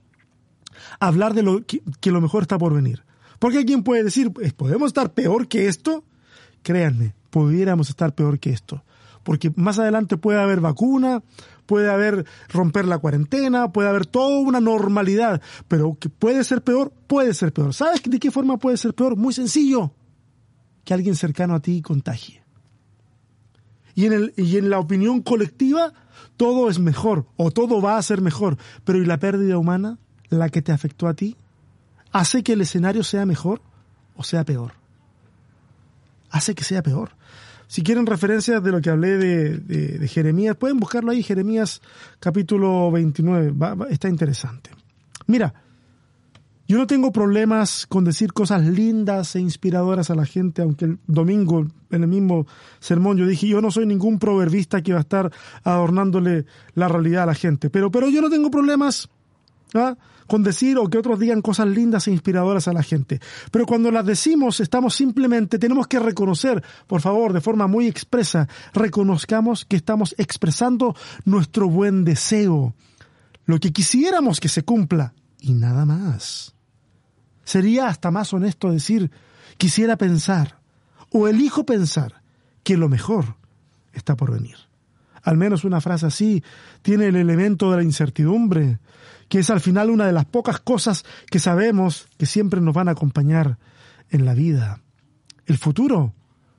hablar 0.99 1.33
de 1.33 1.43
lo 1.43 1.65
que, 1.65 1.81
lo 2.11 2.21
mejor 2.21 2.43
está 2.43 2.57
por 2.57 2.73
venir. 2.73 3.03
Porque 3.39 3.59
alguien 3.59 3.83
puede 3.83 4.03
decir, 4.03 4.31
¿podemos 4.55 4.87
estar 4.87 5.13
peor 5.13 5.47
que 5.47 5.67
esto? 5.67 6.03
Créanme, 6.63 7.13
pudiéramos 7.29 7.89
estar 7.89 8.13
peor 8.15 8.39
que 8.39 8.51
esto. 8.51 8.83
Porque 9.23 9.51
más 9.55 9.77
adelante 9.77 10.17
puede 10.17 10.39
haber 10.39 10.61
vacuna, 10.61 11.21
puede 11.65 11.91
haber 11.91 12.25
romper 12.49 12.85
la 12.85 12.97
cuarentena, 12.97 13.71
puede 13.71 13.89
haber 13.89 14.05
toda 14.05 14.39
una 14.39 14.59
normalidad, 14.59 15.41
pero 15.67 15.97
que 15.99 16.09
puede 16.09 16.43
ser 16.43 16.63
peor, 16.63 16.93
puede 17.07 17.33
ser 17.33 17.53
peor. 17.53 17.73
¿Sabes 17.73 18.01
de 18.03 18.19
qué 18.19 18.31
forma 18.31 18.57
puede 18.57 18.77
ser 18.77 18.95
peor? 18.95 19.17
Muy 19.17 19.33
sencillo 19.33 19.91
que 20.87 20.93
alguien 20.93 21.17
cercano 21.17 21.53
a 21.53 21.59
ti 21.59 21.81
contagie. 21.81 22.41
Y 23.93 24.05
en, 24.05 24.13
el, 24.13 24.33
y 24.37 24.55
en 24.55 24.69
la 24.69 24.79
opinión 24.79 25.21
colectiva, 25.21 25.91
todo 26.37 26.69
es 26.69 26.79
mejor 26.79 27.25
o 27.35 27.51
todo 27.51 27.81
va 27.81 27.97
a 27.97 28.01
ser 28.01 28.21
mejor. 28.21 28.57
Pero 28.85 28.97
¿y 28.97 29.05
la 29.05 29.17
pérdida 29.17 29.57
humana, 29.57 29.97
la 30.29 30.47
que 30.47 30.61
te 30.61 30.71
afectó 30.71 31.09
a 31.09 31.13
ti? 31.13 31.35
¿Hace 32.13 32.41
que 32.41 32.53
el 32.53 32.61
escenario 32.61 33.03
sea 33.03 33.25
mejor 33.25 33.61
o 34.15 34.23
sea 34.23 34.45
peor? 34.45 34.75
Hace 36.29 36.55
que 36.55 36.63
sea 36.63 36.81
peor. 36.81 37.09
Si 37.67 37.83
quieren 37.83 38.05
referencias 38.05 38.63
de 38.63 38.71
lo 38.71 38.79
que 38.79 38.89
hablé 38.89 39.17
de, 39.17 39.57
de, 39.57 40.07
Jeremías, 40.07 40.55
pueden 40.55 40.79
buscarlo 40.79 41.11
ahí, 41.11 41.21
Jeremías 41.21 41.81
capítulo 42.21 42.91
29. 42.91 43.53
está 43.89 44.07
interesante. 44.07 44.69
Mira, 45.25 45.53
yo 46.67 46.77
no 46.77 46.85
tengo 46.85 47.11
problemas 47.13 47.87
con 47.87 48.03
decir 48.03 48.33
cosas 48.33 48.65
lindas 48.65 49.35
e 49.35 49.39
inspiradoras 49.39 50.09
a 50.09 50.15
la 50.15 50.25
gente, 50.25 50.61
aunque 50.61 50.85
el 50.85 50.99
domingo, 51.07 51.65
en 51.91 52.03
el 52.03 52.09
mismo 52.09 52.45
sermón, 52.79 53.17
yo 53.17 53.25
dije, 53.25 53.47
yo 53.47 53.61
no 53.61 53.71
soy 53.71 53.85
ningún 53.85 54.19
proverbista 54.19 54.81
que 54.81 54.91
va 54.91 54.99
a 54.99 55.01
estar 55.01 55.31
adornándole 55.63 56.45
la 56.73 56.89
realidad 56.89 57.23
a 57.23 57.27
la 57.27 57.35
gente, 57.35 57.69
pero, 57.69 57.89
pero 57.89 58.09
yo 58.09 58.21
no 58.21 58.29
tengo 58.29 58.51
problemas 58.51 59.09
¿ah? 59.75 59.95
con 60.27 60.43
decir 60.43 60.77
o 60.77 60.89
que 60.89 60.97
otros 60.97 61.19
digan 61.19 61.41
cosas 61.41 61.67
lindas 61.67 62.07
e 62.07 62.11
inspiradoras 62.11 62.67
a 62.67 62.73
la 62.73 62.83
gente. 62.83 63.21
Pero 63.49 63.65
cuando 63.65 63.89
las 63.89 64.05
decimos, 64.05 64.59
estamos 64.59 64.93
simplemente, 64.93 65.59
tenemos 65.59 65.87
que 65.87 65.99
reconocer, 65.99 66.61
por 66.85 66.99
favor, 66.99 67.31
de 67.31 67.39
forma 67.39 67.67
muy 67.67 67.87
expresa, 67.87 68.49
reconozcamos 68.73 69.63
que 69.63 69.77
estamos 69.77 70.15
expresando 70.17 70.95
nuestro 71.23 71.69
buen 71.69 72.03
deseo, 72.03 72.75
lo 73.45 73.57
que 73.57 73.71
quisiéramos 73.71 74.41
que 74.41 74.49
se 74.49 74.63
cumpla 74.63 75.13
y 75.39 75.53
nada 75.53 75.85
más. 75.85 76.56
Sería 77.47 77.87
hasta 77.87 78.11
más 78.11 78.33
honesto 78.33 78.69
decir, 78.73 79.09
quisiera 79.57 79.95
pensar, 79.95 80.59
o 81.13 81.29
elijo 81.29 81.65
pensar, 81.65 82.21
que 82.61 82.75
lo 82.75 82.89
mejor 82.89 83.37
está 83.93 84.17
por 84.17 84.33
venir. 84.33 84.57
Al 85.23 85.37
menos 85.37 85.63
una 85.63 85.79
frase 85.79 86.07
así 86.07 86.43
tiene 86.81 87.05
el 87.05 87.15
elemento 87.15 87.71
de 87.71 87.77
la 87.77 87.83
incertidumbre, 87.83 88.79
que 89.29 89.39
es 89.39 89.49
al 89.49 89.61
final 89.61 89.89
una 89.91 90.05
de 90.05 90.11
las 90.11 90.25
pocas 90.25 90.59
cosas 90.59 91.05
que 91.31 91.39
sabemos 91.39 92.09
que 92.17 92.25
siempre 92.25 92.59
nos 92.59 92.75
van 92.75 92.89
a 92.89 92.91
acompañar 92.91 93.57
en 94.09 94.25
la 94.25 94.33
vida. 94.33 94.81
El 95.45 95.57
futuro, 95.57 96.13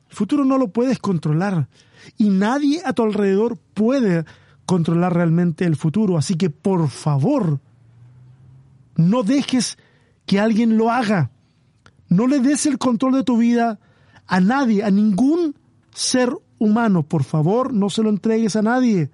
el 0.08 0.16
futuro 0.16 0.46
no 0.46 0.56
lo 0.56 0.68
puedes 0.68 0.98
controlar 0.98 1.68
y 2.16 2.30
nadie 2.30 2.80
a 2.86 2.94
tu 2.94 3.02
alrededor 3.02 3.58
puede 3.74 4.24
controlar 4.64 5.12
realmente 5.12 5.66
el 5.66 5.76
futuro. 5.76 6.16
Así 6.16 6.36
que 6.36 6.48
por 6.48 6.88
favor, 6.88 7.60
no 8.96 9.22
dejes 9.22 9.76
que 10.28 10.38
alguien 10.38 10.76
lo 10.76 10.92
haga. 10.92 11.30
No 12.08 12.26
le 12.26 12.38
des 12.40 12.66
el 12.66 12.78
control 12.78 13.14
de 13.14 13.24
tu 13.24 13.38
vida 13.38 13.80
a 14.26 14.40
nadie, 14.40 14.84
a 14.84 14.90
ningún 14.90 15.56
ser 15.94 16.30
humano. 16.58 17.02
Por 17.02 17.24
favor, 17.24 17.72
no 17.72 17.88
se 17.88 18.02
lo 18.02 18.10
entregues 18.10 18.54
a 18.54 18.62
nadie. 18.62 19.10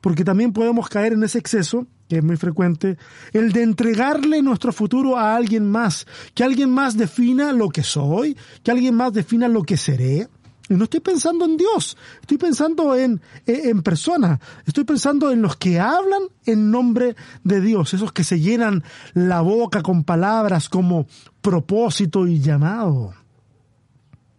Porque 0.00 0.24
también 0.24 0.52
podemos 0.52 0.88
caer 0.88 1.14
en 1.14 1.24
ese 1.24 1.38
exceso, 1.38 1.88
que 2.08 2.18
es 2.18 2.24
muy 2.24 2.36
frecuente, 2.36 2.96
el 3.32 3.52
de 3.52 3.64
entregarle 3.64 4.40
nuestro 4.40 4.72
futuro 4.72 5.18
a 5.18 5.34
alguien 5.34 5.68
más. 5.68 6.06
Que 6.32 6.44
alguien 6.44 6.70
más 6.70 6.96
defina 6.96 7.52
lo 7.52 7.68
que 7.68 7.82
soy, 7.82 8.36
que 8.62 8.70
alguien 8.70 8.94
más 8.94 9.12
defina 9.12 9.48
lo 9.48 9.64
que 9.64 9.76
seré. 9.76 10.28
No 10.76 10.84
estoy 10.84 11.00
pensando 11.00 11.44
en 11.44 11.56
Dios, 11.56 11.96
estoy 12.20 12.38
pensando 12.38 12.94
en, 12.96 13.20
en, 13.46 13.82
persona, 13.82 14.40
estoy 14.66 14.84
pensando 14.84 15.30
en 15.30 15.42
los 15.42 15.56
que 15.56 15.78
hablan 15.80 16.22
en 16.46 16.70
nombre 16.70 17.16
de 17.44 17.60
Dios, 17.60 17.94
esos 17.94 18.12
que 18.12 18.24
se 18.24 18.40
llenan 18.40 18.82
la 19.14 19.40
boca 19.40 19.82
con 19.82 20.04
palabras 20.04 20.68
como 20.68 21.06
propósito 21.40 22.26
y 22.26 22.40
llamado. 22.40 23.14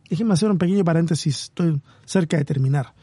Déjenme 0.09 0.33
hacer 0.33 0.49
un 0.49 0.57
pequeño 0.57 0.83
paréntesis, 0.83 1.43
estoy 1.43 1.81
cerca 2.05 2.37
de 2.37 2.45
terminar. 2.45 2.93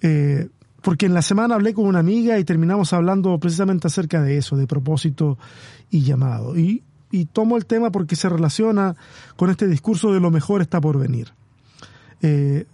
Eh, 0.00 0.48
porque 0.82 1.06
en 1.06 1.14
la 1.14 1.22
semana 1.22 1.56
hablé 1.56 1.74
con 1.74 1.86
una 1.86 1.98
amiga 1.98 2.38
y 2.38 2.44
terminamos 2.44 2.92
hablando 2.92 3.38
precisamente 3.38 3.86
acerca 3.86 4.22
de 4.22 4.38
eso, 4.38 4.56
de 4.56 4.66
propósito 4.66 5.38
y 5.90 6.02
llamado. 6.02 6.56
Y 6.56 6.82
tomo 7.32 7.56
el 7.56 7.66
tema 7.66 7.90
porque 7.90 8.16
se 8.16 8.28
relaciona 8.28 8.96
con 9.36 9.50
este 9.50 9.66
discurso 9.66 10.12
de 10.12 10.20
lo 10.20 10.30
mejor 10.30 10.62
está 10.62 10.80
por 10.80 10.98
venir. 10.98 11.32
Eh, 12.22 12.66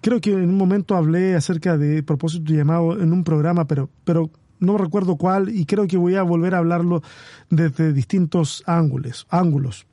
creo 0.00 0.20
que 0.20 0.32
en 0.32 0.48
un 0.48 0.56
momento 0.56 0.96
hablé 0.96 1.34
acerca 1.34 1.76
de 1.76 2.02
propósito 2.02 2.52
y 2.52 2.56
llamado 2.56 3.00
en 3.00 3.12
un 3.12 3.24
programa, 3.24 3.66
pero, 3.66 3.88
pero 4.04 4.30
no 4.60 4.78
recuerdo 4.78 5.16
cuál 5.16 5.48
y 5.48 5.66
creo 5.66 5.86
que 5.86 5.96
voy 5.96 6.14
a 6.16 6.22
volver 6.22 6.54
a 6.54 6.58
hablarlo 6.58 7.02
desde 7.50 7.92
distintos 7.92 8.62
ángulos. 8.66 9.26
ángulos. 9.30 9.86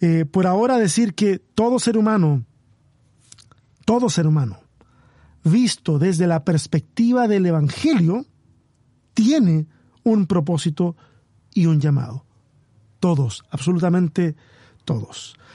Eh, 0.00 0.24
por 0.24 0.46
ahora 0.46 0.78
decir 0.78 1.14
que 1.14 1.38
todo 1.38 1.78
ser 1.78 1.96
humano, 1.96 2.44
todo 3.84 4.08
ser 4.08 4.26
humano, 4.26 4.58
visto 5.44 5.98
desde 5.98 6.26
la 6.26 6.44
perspectiva 6.44 7.28
del 7.28 7.46
Evangelio, 7.46 8.24
tiene 9.14 9.66
un 10.02 10.26
propósito 10.26 10.96
y 11.52 11.66
un 11.66 11.80
llamado. 11.80 12.24
Todos, 12.98 13.44
absolutamente 13.50 14.32
todos. 14.32 14.53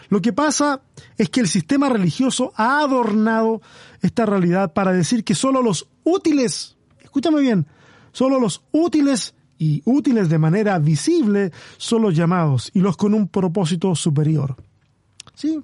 Lo 0.10 0.22
que 0.22 0.34
pasa 0.34 0.82
es 1.18 1.30
que 1.30 1.40
el 1.40 1.48
sistema 1.48 1.90
religioso 1.90 2.52
ha 2.56 2.80
adornado 2.80 3.62
esta 4.02 4.26
realidad 4.26 4.74
para 4.74 4.92
decir 4.92 5.24
que 5.24 5.36
solo 5.36 5.62
los 5.62 5.88
útiles, 6.04 6.78
escúchame 7.00 7.42
bien, 7.42 7.68
solo 8.12 8.40
los 8.40 8.64
útiles 8.72 9.36
y 9.58 9.82
útiles 9.86 10.30
de 10.30 10.40
manera 10.40 10.80
visible 10.80 11.52
son 11.78 12.02
los 12.02 12.16
llamados 12.16 12.72
y 12.74 12.80
los 12.80 12.98
con 12.98 13.14
un 13.14 13.28
propósito 13.28 13.94
superior. 13.94 14.56
¿Sí? 15.36 15.60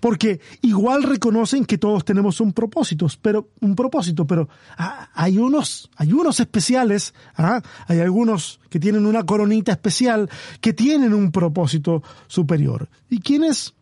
Porque 0.00 0.40
igual 0.62 1.02
reconocen 1.02 1.66
que 1.66 1.76
todos 1.76 2.04
tenemos 2.04 2.40
un 2.40 2.54
propósito, 2.54 3.06
pero 3.20 3.50
un 3.60 3.76
propósito, 3.76 4.26
pero 4.26 4.48
ah, 4.78 5.10
hay 5.12 5.38
unos, 5.38 5.90
hay 5.96 6.12
unos 6.12 6.40
especiales, 6.40 7.12
¿ah? 7.36 7.60
hay 7.86 8.00
algunos 8.00 8.60
que 8.70 8.80
tienen 8.80 9.04
una 9.04 9.24
coronita 9.24 9.72
especial 9.72 10.28
que 10.62 10.72
tienen 10.72 11.12
un 11.12 11.30
propósito 11.30 12.02
superior. 12.26 12.88
¿Y 13.10 13.20
quiénes, 13.20 13.74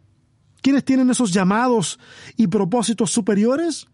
quiénes 0.61 0.85
tienen 0.85 1.09
esos 1.11 1.33
llamados 1.33 2.01
y 2.37 2.49
propósitos 2.49 3.13
superiores? 3.13 3.87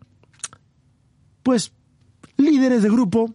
Pues 1.43 1.73
líderes 2.39 2.83
de 2.83 2.89
grupo, 2.89 3.35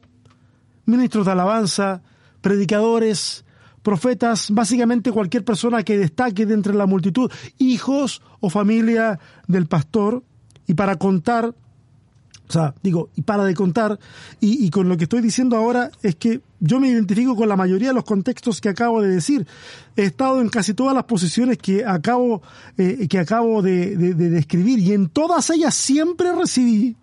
ministros 0.85 1.27
de 1.27 1.31
alabanza, 1.31 2.01
predicadores, 2.41 3.45
profetas, 3.81 4.51
básicamente 4.51 5.11
cualquier 5.11 5.43
persona 5.43 5.83
que 5.83 5.97
destaque 5.97 6.45
de 6.45 6.53
entre 6.53 6.73
la 6.73 6.85
multitud, 6.85 7.31
hijos 7.57 8.21
o 8.39 8.49
familia 8.49 9.19
del 9.47 9.67
pastor, 9.67 10.23
y 10.67 10.75
para 10.75 10.97
contar, 10.97 11.45
o 11.45 12.51
sea, 12.51 12.75
digo, 12.83 13.09
y 13.15 13.23
para 13.23 13.43
de 13.43 13.55
contar, 13.55 13.99
y, 14.39 14.69
con 14.69 14.87
lo 14.87 14.97
que 14.97 15.05
estoy 15.05 15.21
diciendo 15.21 15.57
ahora 15.57 15.89
es 16.03 16.15
que 16.15 16.41
yo 16.59 16.79
me 16.79 16.89
identifico 16.89 17.35
con 17.35 17.49
la 17.49 17.55
mayoría 17.55 17.87
de 17.87 17.93
los 17.95 18.03
contextos 18.03 18.61
que 18.61 18.69
acabo 18.69 19.01
de 19.01 19.09
decir. 19.09 19.47
He 19.95 20.03
estado 20.03 20.41
en 20.41 20.49
casi 20.49 20.73
todas 20.73 20.93
las 20.93 21.05
posiciones 21.05 21.57
que 21.57 21.85
acabo, 21.85 22.41
eh, 22.77 23.07
que 23.07 23.17
acabo 23.17 23.61
de 23.61 23.95
describir, 23.95 24.79
y 24.79 24.93
en 24.93 25.09
todas 25.09 25.49
ellas 25.49 25.73
siempre 25.73 26.33
recibí 26.35 26.95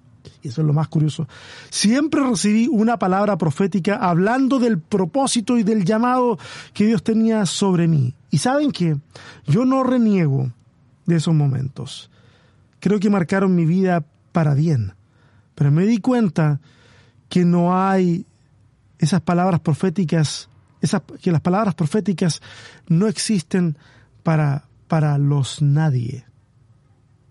y 0.43 0.49
eso 0.49 0.61
es 0.61 0.67
lo 0.67 0.73
más 0.73 0.89
curioso, 0.89 1.29
siempre 1.71 2.23
recibí 2.23 2.69
una 2.69 2.99
palabra 2.99 3.37
profética 3.37 3.97
hablando 3.97 4.59
del 4.59 4.79
propósito 4.79 5.59
y 5.59 5.63
del 5.63 5.85
llamado 5.85 6.39
que 6.73 6.87
Dios 6.87 7.03
tenía 7.03 7.47
sobre 7.47 7.89
mí. 7.89 8.15
Y 8.31 8.39
saben 8.39 8.71
que 8.71 8.97
yo 9.47 9.65
no 9.65 9.83
reniego 9.83 10.51
de 11.07 11.17
esos 11.17 11.35
momentos. 11.35 12.11
Creo 12.81 13.01
que 13.01 13.11
marcaron 13.11 13.55
mi 13.55 13.65
vida 13.65 14.05
para 14.33 14.55
bien, 14.55 14.95
pero 15.55 15.71
me 15.71 15.87
di 15.87 15.99
cuenta 15.99 16.61
que 17.29 17.45
no 17.45 17.77
hay 17.81 18.27
esas 18.99 19.21
palabras 19.21 19.61
proféticas, 19.61 20.49
que 21.21 21.33
las 21.33 21.41
palabras 21.41 21.75
proféticas 21.75 22.43
no 22.89 23.07
existen 23.07 23.77
para, 24.23 24.69
para 24.89 25.19
los 25.19 25.63
nadie 25.63 26.26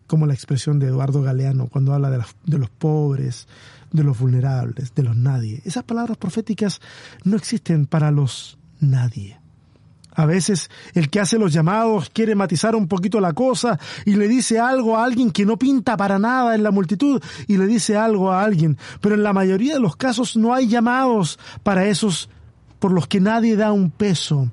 como 0.08 0.26
la 0.26 0.34
expresión 0.34 0.80
de 0.80 0.88
Eduardo 0.88 1.22
Galeano 1.22 1.68
cuando 1.68 1.94
habla 1.94 2.10
de, 2.10 2.24
de, 2.46 2.58
los 2.58 2.70
pobres, 2.70 3.48
de 3.92 4.04
los 4.04 4.18
vulnerables, 4.20 4.94
de 4.94 5.04
los 5.04 5.16
nadie. 5.16 5.62
Esas 5.66 5.84
palabras 5.84 6.18
proféticas 6.18 6.82
no 7.24 7.36
existen 7.36 7.86
para 7.86 8.12
los 8.12 8.58
nadie. 8.80 9.40
A 10.16 10.26
veces 10.26 10.70
el 10.94 11.10
que 11.10 11.20
hace 11.20 11.38
los 11.38 11.52
llamados 11.52 12.10
quiere 12.10 12.36
matizar 12.36 12.76
un 12.76 12.88
poquito 12.88 13.20
la 13.20 13.34
cosa 13.34 13.78
y 14.06 14.16
le 14.16 14.30
dice 14.30 14.60
algo 14.60 14.98
a 14.98 15.04
alguien 15.04 15.30
que 15.30 15.46
no 15.46 15.58
pinta 15.58 15.98
para 15.98 16.18
nada 16.18 16.56
en 16.56 16.64
la 16.64 16.72
multitud 16.72 17.22
y 17.48 17.58
le 17.58 17.68
dice 17.68 17.98
algo 17.98 18.32
a 18.32 18.42
alguien. 18.44 18.78
Pero 19.02 19.16
en 19.16 19.24
la 19.24 19.34
mayoría 19.34 19.74
de 19.74 19.82
los 19.82 19.98
casos 19.98 20.38
no 20.38 20.54
hay 20.54 20.70
llamados 20.70 21.38
para 21.64 21.86
esos 21.86 22.30
por 22.80 22.94
los 22.94 23.08
que 23.08 23.20
nadie 23.20 23.58
da 23.58 23.74
un 23.74 23.92
peso. 23.92 24.50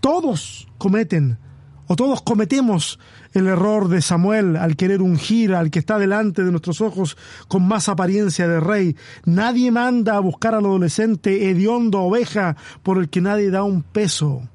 Todos 0.00 0.66
cometen 0.76 1.38
o 1.88 1.96
todos 1.96 2.22
cometemos 2.22 3.00
el 3.32 3.46
error 3.46 3.88
de 3.88 4.02
Samuel 4.02 4.56
al 4.56 4.76
querer 4.76 5.00
ungir 5.00 5.54
al 5.54 5.70
que 5.70 5.78
está 5.78 5.98
delante 5.98 6.44
de 6.44 6.50
nuestros 6.50 6.82
ojos 6.82 7.16
con 7.48 7.66
más 7.66 7.88
apariencia 7.88 8.46
de 8.46 8.60
rey. 8.60 8.94
Nadie 9.24 9.72
manda 9.72 10.16
a 10.16 10.20
buscar 10.20 10.54
al 10.54 10.66
adolescente 10.66 11.50
hediondo 11.50 12.00
oveja 12.02 12.56
por 12.82 12.98
el 12.98 13.08
que 13.08 13.22
nadie 13.22 13.50
da 13.50 13.62
un 13.62 13.82
peso. 13.82 14.46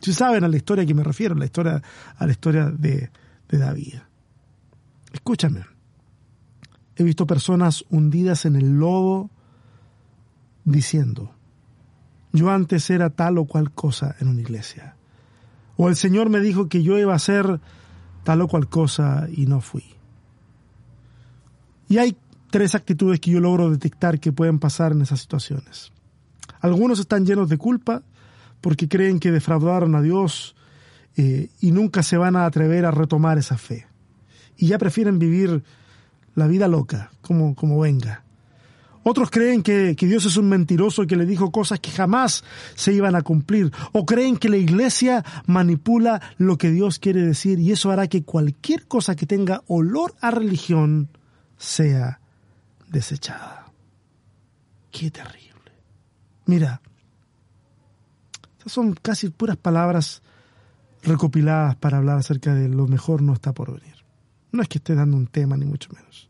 Si 0.00 0.12
saben 0.12 0.44
a 0.44 0.48
la 0.48 0.56
historia 0.56 0.84
a 0.84 0.86
que 0.86 0.94
me 0.94 1.02
refiero, 1.02 1.34
la 1.34 1.46
historia, 1.46 1.82
a 2.16 2.26
la 2.26 2.32
historia 2.32 2.66
de, 2.66 3.10
de 3.48 3.58
David. 3.58 3.94
Escúchame. 5.12 5.64
He 6.96 7.04
visto 7.04 7.26
personas 7.26 7.86
hundidas 7.88 8.44
en 8.44 8.56
el 8.56 8.78
lodo 8.78 9.30
diciendo, 10.64 11.34
yo 12.32 12.50
antes 12.50 12.90
era 12.90 13.08
tal 13.08 13.38
o 13.38 13.46
cual 13.46 13.72
cosa 13.72 14.14
en 14.20 14.28
una 14.28 14.42
iglesia 14.42 14.96
o 15.82 15.88
el 15.88 15.96
Señor 15.96 16.30
me 16.30 16.38
dijo 16.38 16.68
que 16.68 16.84
yo 16.84 16.96
iba 16.96 17.12
a 17.12 17.16
hacer 17.16 17.58
tal 18.22 18.40
o 18.42 18.46
cual 18.46 18.68
cosa 18.68 19.26
y 19.34 19.46
no 19.46 19.60
fui. 19.60 19.82
Y 21.88 21.98
hay 21.98 22.16
tres 22.52 22.76
actitudes 22.76 23.18
que 23.18 23.32
yo 23.32 23.40
logro 23.40 23.68
detectar 23.68 24.20
que 24.20 24.30
pueden 24.30 24.60
pasar 24.60 24.92
en 24.92 25.02
esas 25.02 25.18
situaciones. 25.18 25.90
Algunos 26.60 27.00
están 27.00 27.26
llenos 27.26 27.48
de 27.48 27.58
culpa 27.58 28.04
porque 28.60 28.86
creen 28.86 29.18
que 29.18 29.32
defraudaron 29.32 29.96
a 29.96 30.02
Dios 30.02 30.54
eh, 31.16 31.48
y 31.60 31.72
nunca 31.72 32.04
se 32.04 32.16
van 32.16 32.36
a 32.36 32.46
atrever 32.46 32.86
a 32.86 32.92
retomar 32.92 33.38
esa 33.38 33.58
fe. 33.58 33.88
Y 34.56 34.68
ya 34.68 34.78
prefieren 34.78 35.18
vivir 35.18 35.64
la 36.36 36.46
vida 36.46 36.68
loca, 36.68 37.10
como, 37.22 37.56
como 37.56 37.80
venga. 37.80 38.22
Otros 39.04 39.30
creen 39.30 39.62
que, 39.62 39.94
Dios 39.94 40.24
es 40.26 40.36
un 40.36 40.48
mentiroso 40.48 41.06
que 41.06 41.16
le 41.16 41.26
dijo 41.26 41.50
cosas 41.50 41.80
que 41.80 41.90
jamás 41.90 42.44
se 42.74 42.92
iban 42.92 43.16
a 43.16 43.22
cumplir. 43.22 43.72
O 43.92 44.06
creen 44.06 44.36
que 44.36 44.48
la 44.48 44.56
iglesia 44.56 45.24
manipula 45.46 46.20
lo 46.38 46.56
que 46.56 46.70
Dios 46.70 46.98
quiere 46.98 47.22
decir 47.22 47.58
y 47.58 47.72
eso 47.72 47.90
hará 47.90 48.06
que 48.06 48.22
cualquier 48.22 48.86
cosa 48.86 49.16
que 49.16 49.26
tenga 49.26 49.62
olor 49.66 50.14
a 50.20 50.30
religión 50.30 51.08
sea 51.56 52.20
desechada. 52.88 53.66
Qué 54.90 55.10
terrible. 55.10 55.72
Mira, 56.46 56.80
estas 58.58 58.72
son 58.72 58.92
casi 58.94 59.30
puras 59.30 59.56
palabras 59.56 60.22
recopiladas 61.02 61.74
para 61.76 61.98
hablar 61.98 62.18
acerca 62.18 62.54
de 62.54 62.68
lo 62.68 62.86
mejor 62.86 63.22
no 63.22 63.32
está 63.32 63.52
por 63.52 63.72
venir. 63.72 63.96
No 64.52 64.62
es 64.62 64.68
que 64.68 64.78
esté 64.78 64.94
dando 64.94 65.16
un 65.16 65.26
tema, 65.26 65.56
ni 65.56 65.64
mucho 65.64 65.90
menos. 65.92 66.28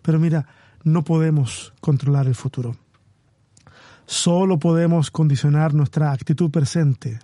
Pero 0.00 0.18
mira, 0.18 0.46
no 0.84 1.04
podemos 1.04 1.72
controlar 1.80 2.26
el 2.26 2.34
futuro. 2.34 2.76
Solo 4.06 4.58
podemos 4.58 5.10
condicionar 5.10 5.74
nuestra 5.74 6.12
actitud 6.12 6.50
presente. 6.50 7.18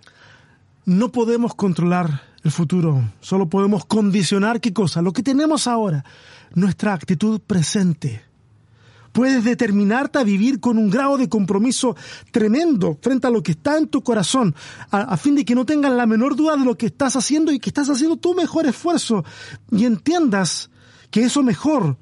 No 0.85 1.11
podemos 1.11 1.53
controlar 1.53 2.23
el 2.43 2.51
futuro, 2.51 3.03
solo 3.19 3.49
podemos 3.49 3.85
condicionar 3.85 4.61
qué 4.61 4.73
cosa, 4.73 5.01
lo 5.01 5.11
que 5.11 5.21
tenemos 5.21 5.67
ahora, 5.67 6.05
nuestra 6.55 6.93
actitud 6.93 7.41
presente. 7.41 8.23
Puedes 9.11 9.43
determinarte 9.43 10.19
a 10.19 10.23
vivir 10.23 10.59
con 10.59 10.77
un 10.77 10.89
grado 10.89 11.17
de 11.17 11.27
compromiso 11.27 11.95
tremendo 12.31 12.97
frente 13.01 13.27
a 13.27 13.31
lo 13.31 13.43
que 13.43 13.51
está 13.51 13.77
en 13.77 13.87
tu 13.87 14.01
corazón, 14.03 14.55
a, 14.91 15.17
fin 15.17 15.35
de 15.35 15.43
que 15.43 15.55
no 15.55 15.65
tengas 15.65 15.91
la 15.91 16.05
menor 16.05 16.35
duda 16.35 16.55
de 16.55 16.63
lo 16.63 16.77
que 16.77 16.85
estás 16.87 17.15
haciendo 17.15 17.51
y 17.51 17.59
que 17.59 17.71
estás 17.71 17.89
haciendo 17.89 18.17
tu 18.17 18.35
mejor 18.35 18.67
esfuerzo 18.67 19.25
y 19.71 19.85
entiendas 19.85 20.69
que 21.11 21.23
eso 21.23 21.43
mejor 21.43 21.97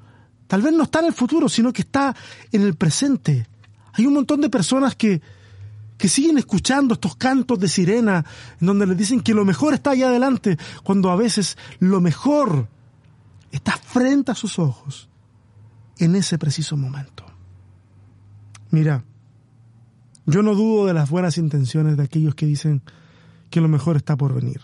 Tal 0.48 0.62
vez 0.62 0.72
no 0.72 0.84
está 0.84 1.00
en 1.00 1.06
el 1.06 1.12
futuro, 1.12 1.48
sino 1.48 1.72
que 1.72 1.82
está 1.82 2.16
en 2.50 2.62
el 2.62 2.74
presente. 2.74 3.46
Hay 3.92 4.06
un 4.06 4.14
montón 4.14 4.40
de 4.40 4.48
personas 4.48 4.96
que, 4.96 5.20
que 5.96 6.08
siguen 6.08 6.38
escuchando 6.38 6.94
estos 6.94 7.16
cantos 7.16 7.60
de 7.60 7.68
sirena 7.68 8.24
en 8.60 8.66
donde 8.66 8.86
les 8.86 8.96
dicen 8.96 9.20
que 9.20 9.34
lo 9.34 9.44
mejor 9.44 9.74
está 9.74 9.90
allá 9.90 10.08
adelante, 10.08 10.56
cuando 10.82 11.10
a 11.10 11.16
veces 11.16 11.56
lo 11.78 12.00
mejor, 12.00 12.68
está 13.52 13.76
frente 13.76 14.32
a 14.32 14.34
sus 14.34 14.58
ojos 14.58 15.08
en 15.98 16.16
ese 16.16 16.38
preciso 16.38 16.76
momento. 16.76 17.24
Mira, 18.70 19.04
yo 20.26 20.42
no 20.42 20.54
dudo 20.54 20.86
de 20.86 20.94
las 20.94 21.10
buenas 21.10 21.38
intenciones 21.38 21.96
de 21.96 22.02
aquellos 22.02 22.34
que 22.34 22.46
dicen 22.46 22.82
que 23.50 23.60
lo 23.60 23.68
mejor 23.68 23.96
está 23.96 24.16
por 24.16 24.34
venir. 24.34 24.60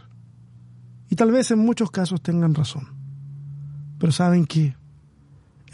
Y 1.11 1.17
tal 1.17 1.31
vez 1.31 1.51
en 1.51 1.59
muchos 1.59 1.91
casos 1.91 2.23
tengan 2.23 2.55
razón. 2.55 2.89
Pero 3.99 4.13
saben 4.13 4.47
que 4.47 4.77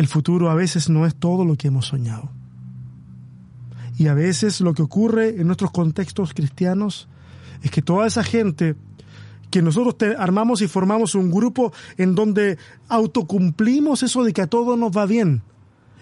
el 0.00 0.06
futuro 0.06 0.48
a 0.48 0.54
veces 0.54 0.88
no 0.88 1.04
es 1.04 1.14
todo 1.14 1.44
lo 1.44 1.56
que 1.56 1.68
hemos 1.68 1.88
soñado. 1.88 2.30
Y 3.98 4.06
a 4.06 4.14
veces 4.14 4.62
lo 4.62 4.72
que 4.72 4.80
ocurre 4.80 5.28
en 5.28 5.46
nuestros 5.46 5.72
contextos 5.72 6.32
cristianos 6.32 7.06
es 7.62 7.70
que 7.70 7.82
toda 7.82 8.06
esa 8.06 8.24
gente 8.24 8.76
que 9.50 9.60
nosotros 9.60 9.96
armamos 10.18 10.62
y 10.62 10.68
formamos 10.68 11.14
un 11.14 11.30
grupo 11.30 11.74
en 11.98 12.14
donde 12.14 12.56
autocumplimos 12.88 14.02
eso 14.02 14.24
de 14.24 14.32
que 14.32 14.40
a 14.40 14.46
todos 14.46 14.78
nos 14.78 14.96
va 14.96 15.04
bien. 15.04 15.42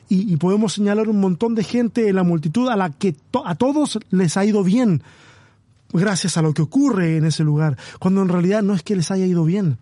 Y, 0.08 0.36
podemos 0.36 0.74
señalar 0.74 1.08
un 1.08 1.18
montón 1.18 1.56
de 1.56 1.64
gente 1.64 2.08
en 2.08 2.14
la 2.14 2.22
multitud 2.22 2.68
a 2.68 2.76
la 2.76 2.90
que 2.90 3.16
a 3.44 3.56
todos 3.56 3.98
les 4.10 4.36
ha 4.36 4.44
ido 4.44 4.62
bien 4.62 5.02
gracias 5.92 6.36
a 6.36 6.42
lo 6.42 6.54
que 6.54 6.62
ocurre 6.62 7.16
en 7.16 7.24
ese 7.24 7.42
lugar, 7.42 7.76
cuando 7.98 8.22
en 8.22 8.28
realidad 8.28 8.62
no 8.62 8.74
es 8.74 8.84
que 8.84 8.94
les 8.94 9.10
haya 9.10 9.26
ido 9.26 9.44
bien. 9.44 9.78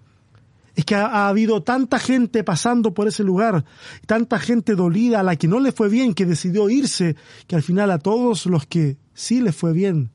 Es 0.77 0.85
que 0.85 0.95
ha, 0.95 1.07
ha 1.07 1.29
habido 1.29 1.65
tanta 1.65 1.99
gente 1.99 2.45
pasando 2.45 2.95
por 2.95 3.09
ese 3.09 3.25
lugar, 3.25 3.65
tanta 4.07 4.39
gente 4.39 4.77
dolida 4.77 5.21
a 5.21 5.23
la 5.25 5.35
que 5.35 5.49
no 5.49 5.59
le 5.59 5.73
fue 5.73 5.89
bien, 5.89 6.15
que 6.15 6.27
decidió 6.27 6.71
irse, 6.71 7.17
que 7.49 7.57
al 7.57 7.63
final 7.63 7.91
a 7.91 7.99
todos 7.99 8.47
los 8.47 8.67
que 8.67 8.97
sí 9.15 9.41
les 9.41 9.57
fue 9.57 9.73
bien, 9.73 10.11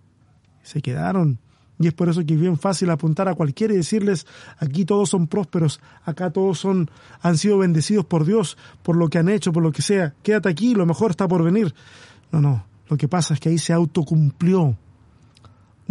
se 0.63 0.81
quedaron 0.81 1.39
y 1.81 1.87
es 1.87 1.93
por 1.93 2.09
eso 2.09 2.23
que 2.25 2.35
es 2.35 2.39
bien 2.39 2.57
fácil 2.57 2.89
apuntar 2.91 3.27
a 3.27 3.33
cualquiera 3.33 3.73
y 3.73 3.77
decirles, 3.77 4.27
aquí 4.59 4.85
todos 4.85 5.09
son 5.09 5.27
prósperos, 5.27 5.81
acá 6.05 6.29
todos 6.29 6.59
son, 6.59 6.91
han 7.21 7.37
sido 7.37 7.57
bendecidos 7.57 8.05
por 8.05 8.23
Dios, 8.23 8.57
por 8.83 8.95
lo 8.95 9.09
que 9.09 9.17
han 9.17 9.29
hecho, 9.29 9.51
por 9.51 9.63
lo 9.63 9.71
que 9.71 9.81
sea. 9.81 10.13
Quédate 10.21 10.49
aquí, 10.49 10.75
lo 10.75 10.85
mejor 10.85 11.11
está 11.11 11.27
por 11.27 11.43
venir. 11.43 11.73
No, 12.31 12.39
no. 12.39 12.65
Lo 12.87 12.97
que 12.97 13.07
pasa 13.07 13.33
es 13.33 13.39
que 13.39 13.49
ahí 13.49 13.57
se 13.57 13.73
autocumplió 13.73 14.77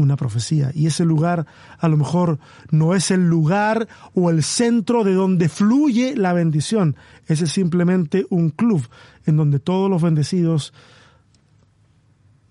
una 0.01 0.17
profecía. 0.17 0.71
Y 0.75 0.87
ese 0.87 1.05
lugar 1.05 1.47
a 1.79 1.89
lo 1.89 1.97
mejor 1.97 2.39
no 2.71 2.95
es 2.95 3.11
el 3.11 3.29
lugar 3.29 3.89
o 4.15 4.31
el 4.31 4.43
centro 4.43 5.05
de 5.05 5.15
donde 5.15 5.49
fluye 5.49 6.17
la 6.17 6.33
bendición. 6.33 6.97
Ese 7.27 7.45
es 7.45 7.53
simplemente 7.53 8.27
un 8.31 8.51
club 8.51 8.89
en 9.27 9.37
donde 9.37 9.59
todos 9.59 9.91
los 9.91 10.03
bendecidos 10.03 10.73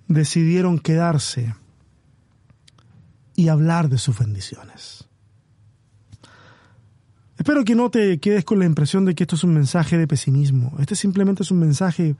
decidieron 0.07 0.79
quedarse 0.79 1.53
y 3.35 3.47
hablar 3.47 3.89
de 3.89 3.97
sus 3.97 4.17
bendiciones. 4.19 5.07
Espero 7.38 7.63
que 7.63 7.73
no 7.73 7.89
te 7.89 8.19
quedes 8.19 8.43
con 8.43 8.59
la 8.59 8.65
impresión 8.65 9.05
de 9.05 9.15
que 9.15 9.23
esto 9.23 9.35
es 9.35 9.45
un 9.45 9.53
mensaje 9.53 9.97
de 9.97 10.07
pesimismo. 10.07 10.73
Este 10.79 10.95
simplemente 10.95 11.43
es 11.43 11.51
un 11.51 11.59
mensaje 11.59 12.17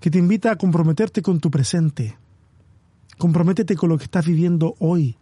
que 0.00 0.10
te 0.10 0.18
invita 0.18 0.50
a 0.50 0.56
comprometerte 0.56 1.22
con 1.22 1.40
tu 1.40 1.50
presente. 1.50 2.18
Comprométete 3.18 3.76
con 3.76 3.88
lo 3.88 3.98
que 3.98 4.04
estás 4.04 4.26
viviendo 4.26 4.74
hoy. 4.78 5.16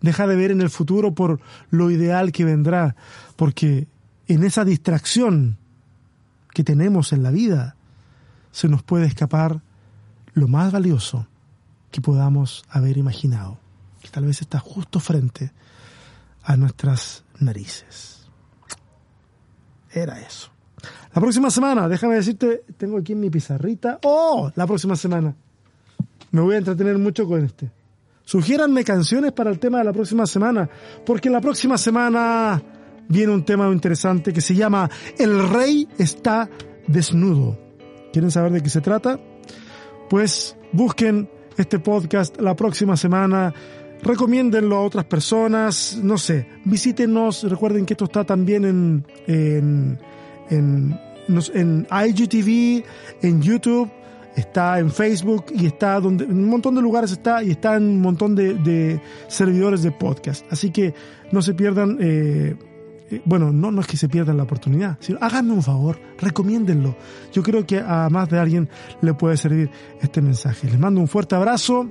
Deja 0.00 0.26
de 0.26 0.36
ver 0.36 0.50
en 0.50 0.60
el 0.60 0.70
futuro 0.70 1.14
por 1.14 1.40
lo 1.70 1.90
ideal 1.90 2.32
que 2.32 2.44
vendrá, 2.44 2.96
porque 3.36 3.86
en 4.28 4.44
esa 4.44 4.64
distracción 4.64 5.58
que 6.52 6.64
tenemos 6.64 7.12
en 7.12 7.22
la 7.22 7.30
vida 7.30 7.76
se 8.50 8.68
nos 8.68 8.82
puede 8.82 9.06
escapar 9.06 9.60
lo 10.32 10.48
más 10.48 10.72
valioso 10.72 11.26
que 11.90 12.00
podamos 12.00 12.64
haber 12.70 12.96
imaginado 12.96 13.58
que 14.00 14.08
tal 14.08 14.24
vez 14.24 14.40
está 14.40 14.58
justo 14.58 14.98
frente 15.00 15.52
a 16.42 16.56
nuestras 16.56 17.24
narices. 17.38 18.28
Era 19.92 20.20
eso. 20.20 20.50
La 21.14 21.20
próxima 21.20 21.50
semana, 21.50 21.88
déjame 21.88 22.14
decirte, 22.14 22.64
tengo 22.76 22.98
aquí 22.98 23.12
en 23.12 23.20
mi 23.20 23.30
pizarrita. 23.30 23.98
¡Oh! 24.04 24.50
La 24.54 24.66
próxima 24.66 24.96
semana. 24.96 25.34
Me 26.30 26.40
voy 26.40 26.54
a 26.54 26.58
entretener 26.58 26.98
mucho 26.98 27.26
con 27.26 27.44
este. 27.44 27.70
Sugiéranme 28.24 28.84
canciones 28.84 29.32
para 29.32 29.50
el 29.50 29.58
tema 29.58 29.78
de 29.78 29.84
la 29.84 29.92
próxima 29.92 30.26
semana, 30.26 30.68
porque 31.04 31.30
la 31.30 31.40
próxima 31.40 31.76
semana 31.76 32.62
viene 33.08 33.32
un 33.32 33.44
tema 33.44 33.68
interesante 33.68 34.32
que 34.32 34.40
se 34.40 34.54
llama 34.54 34.88
El 35.18 35.48
rey 35.48 35.88
está 35.98 36.48
desnudo. 36.86 37.58
¿Quieren 38.12 38.30
saber 38.30 38.52
de 38.52 38.62
qué 38.62 38.70
se 38.70 38.80
trata? 38.80 39.18
Pues 40.08 40.56
busquen 40.72 41.28
este 41.56 41.78
podcast 41.78 42.40
la 42.40 42.54
próxima 42.54 42.96
semana 42.96 43.52
recomiéndenlo 44.02 44.76
a 44.76 44.82
otras 44.82 45.04
personas, 45.04 45.98
no 46.02 46.18
sé, 46.18 46.46
visítenos, 46.64 47.42
recuerden 47.44 47.86
que 47.86 47.94
esto 47.94 48.06
está 48.06 48.24
también 48.24 48.64
en, 48.64 49.06
en, 49.26 49.98
en, 50.48 50.98
en 51.54 51.86
IGTV, 51.90 52.84
en 53.22 53.42
YouTube, 53.42 53.90
está 54.36 54.78
en 54.78 54.90
Facebook 54.90 55.46
y 55.54 55.66
está 55.66 56.00
donde, 56.00 56.24
en 56.24 56.38
un 56.38 56.48
montón 56.48 56.74
de 56.74 56.82
lugares 56.82 57.12
está 57.12 57.42
y 57.42 57.50
está 57.50 57.76
en 57.76 57.84
un 57.84 58.00
montón 58.00 58.34
de, 58.34 58.54
de 58.54 59.00
servidores 59.28 59.82
de 59.82 59.92
podcast. 59.92 60.44
Así 60.50 60.70
que 60.70 60.94
no 61.32 61.42
se 61.42 61.54
pierdan, 61.54 61.98
eh, 62.00 62.56
eh, 63.10 63.22
bueno, 63.24 63.52
no, 63.52 63.70
no 63.70 63.80
es 63.80 63.86
que 63.86 63.96
se 63.96 64.08
pierdan 64.08 64.36
la 64.36 64.44
oportunidad, 64.44 64.96
sino 65.00 65.18
háganme 65.20 65.52
un 65.52 65.62
favor, 65.62 65.98
recomiéndenlo. 66.18 66.96
Yo 67.32 67.42
creo 67.42 67.66
que 67.66 67.80
a 67.80 68.08
más 68.10 68.28
de 68.28 68.38
alguien 68.38 68.68
le 69.00 69.14
puede 69.14 69.36
servir 69.36 69.70
este 70.00 70.22
mensaje. 70.22 70.68
Les 70.68 70.78
mando 70.78 71.00
un 71.00 71.08
fuerte 71.08 71.34
abrazo 71.34 71.90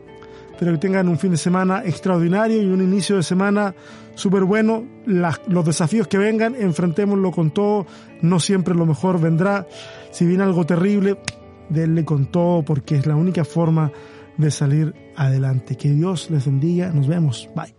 Espero 0.60 0.74
que 0.74 0.80
tengan 0.80 1.08
un 1.08 1.18
fin 1.18 1.32
de 1.32 1.38
semana 1.38 1.84
extraordinario 1.86 2.62
y 2.62 2.66
un 2.66 2.82
inicio 2.82 3.16
de 3.16 3.24
semana 3.24 3.74
súper 4.14 4.44
bueno. 4.44 4.84
los 5.06 5.64
desafíos 5.66 6.10
que 6.10 6.18
vengan, 6.18 6.54
enfrentémoslo 6.54 7.32
con 7.32 7.52
todo. 7.52 7.86
No 8.22 8.42
siempre 8.42 8.76
lo 8.76 8.86
mejor 8.86 9.22
vendrá. 9.22 9.66
Si 10.12 10.26
viene 10.26 10.44
algo 10.44 10.66
terrible, 10.66 11.18
denle 11.70 12.06
con 12.06 12.32
todo 12.32 12.64
porque 12.64 12.96
es 12.96 13.06
la 13.06 13.16
única 13.16 13.46
forma 13.46 13.92
de 14.38 14.52
salir 14.52 14.94
adelante. 15.16 15.76
Que 15.76 15.90
Dios 15.90 16.30
les 16.32 16.46
bendiga. 16.46 16.92
Nos 16.92 17.08
vemos. 17.08 17.50
Bye. 17.56 17.79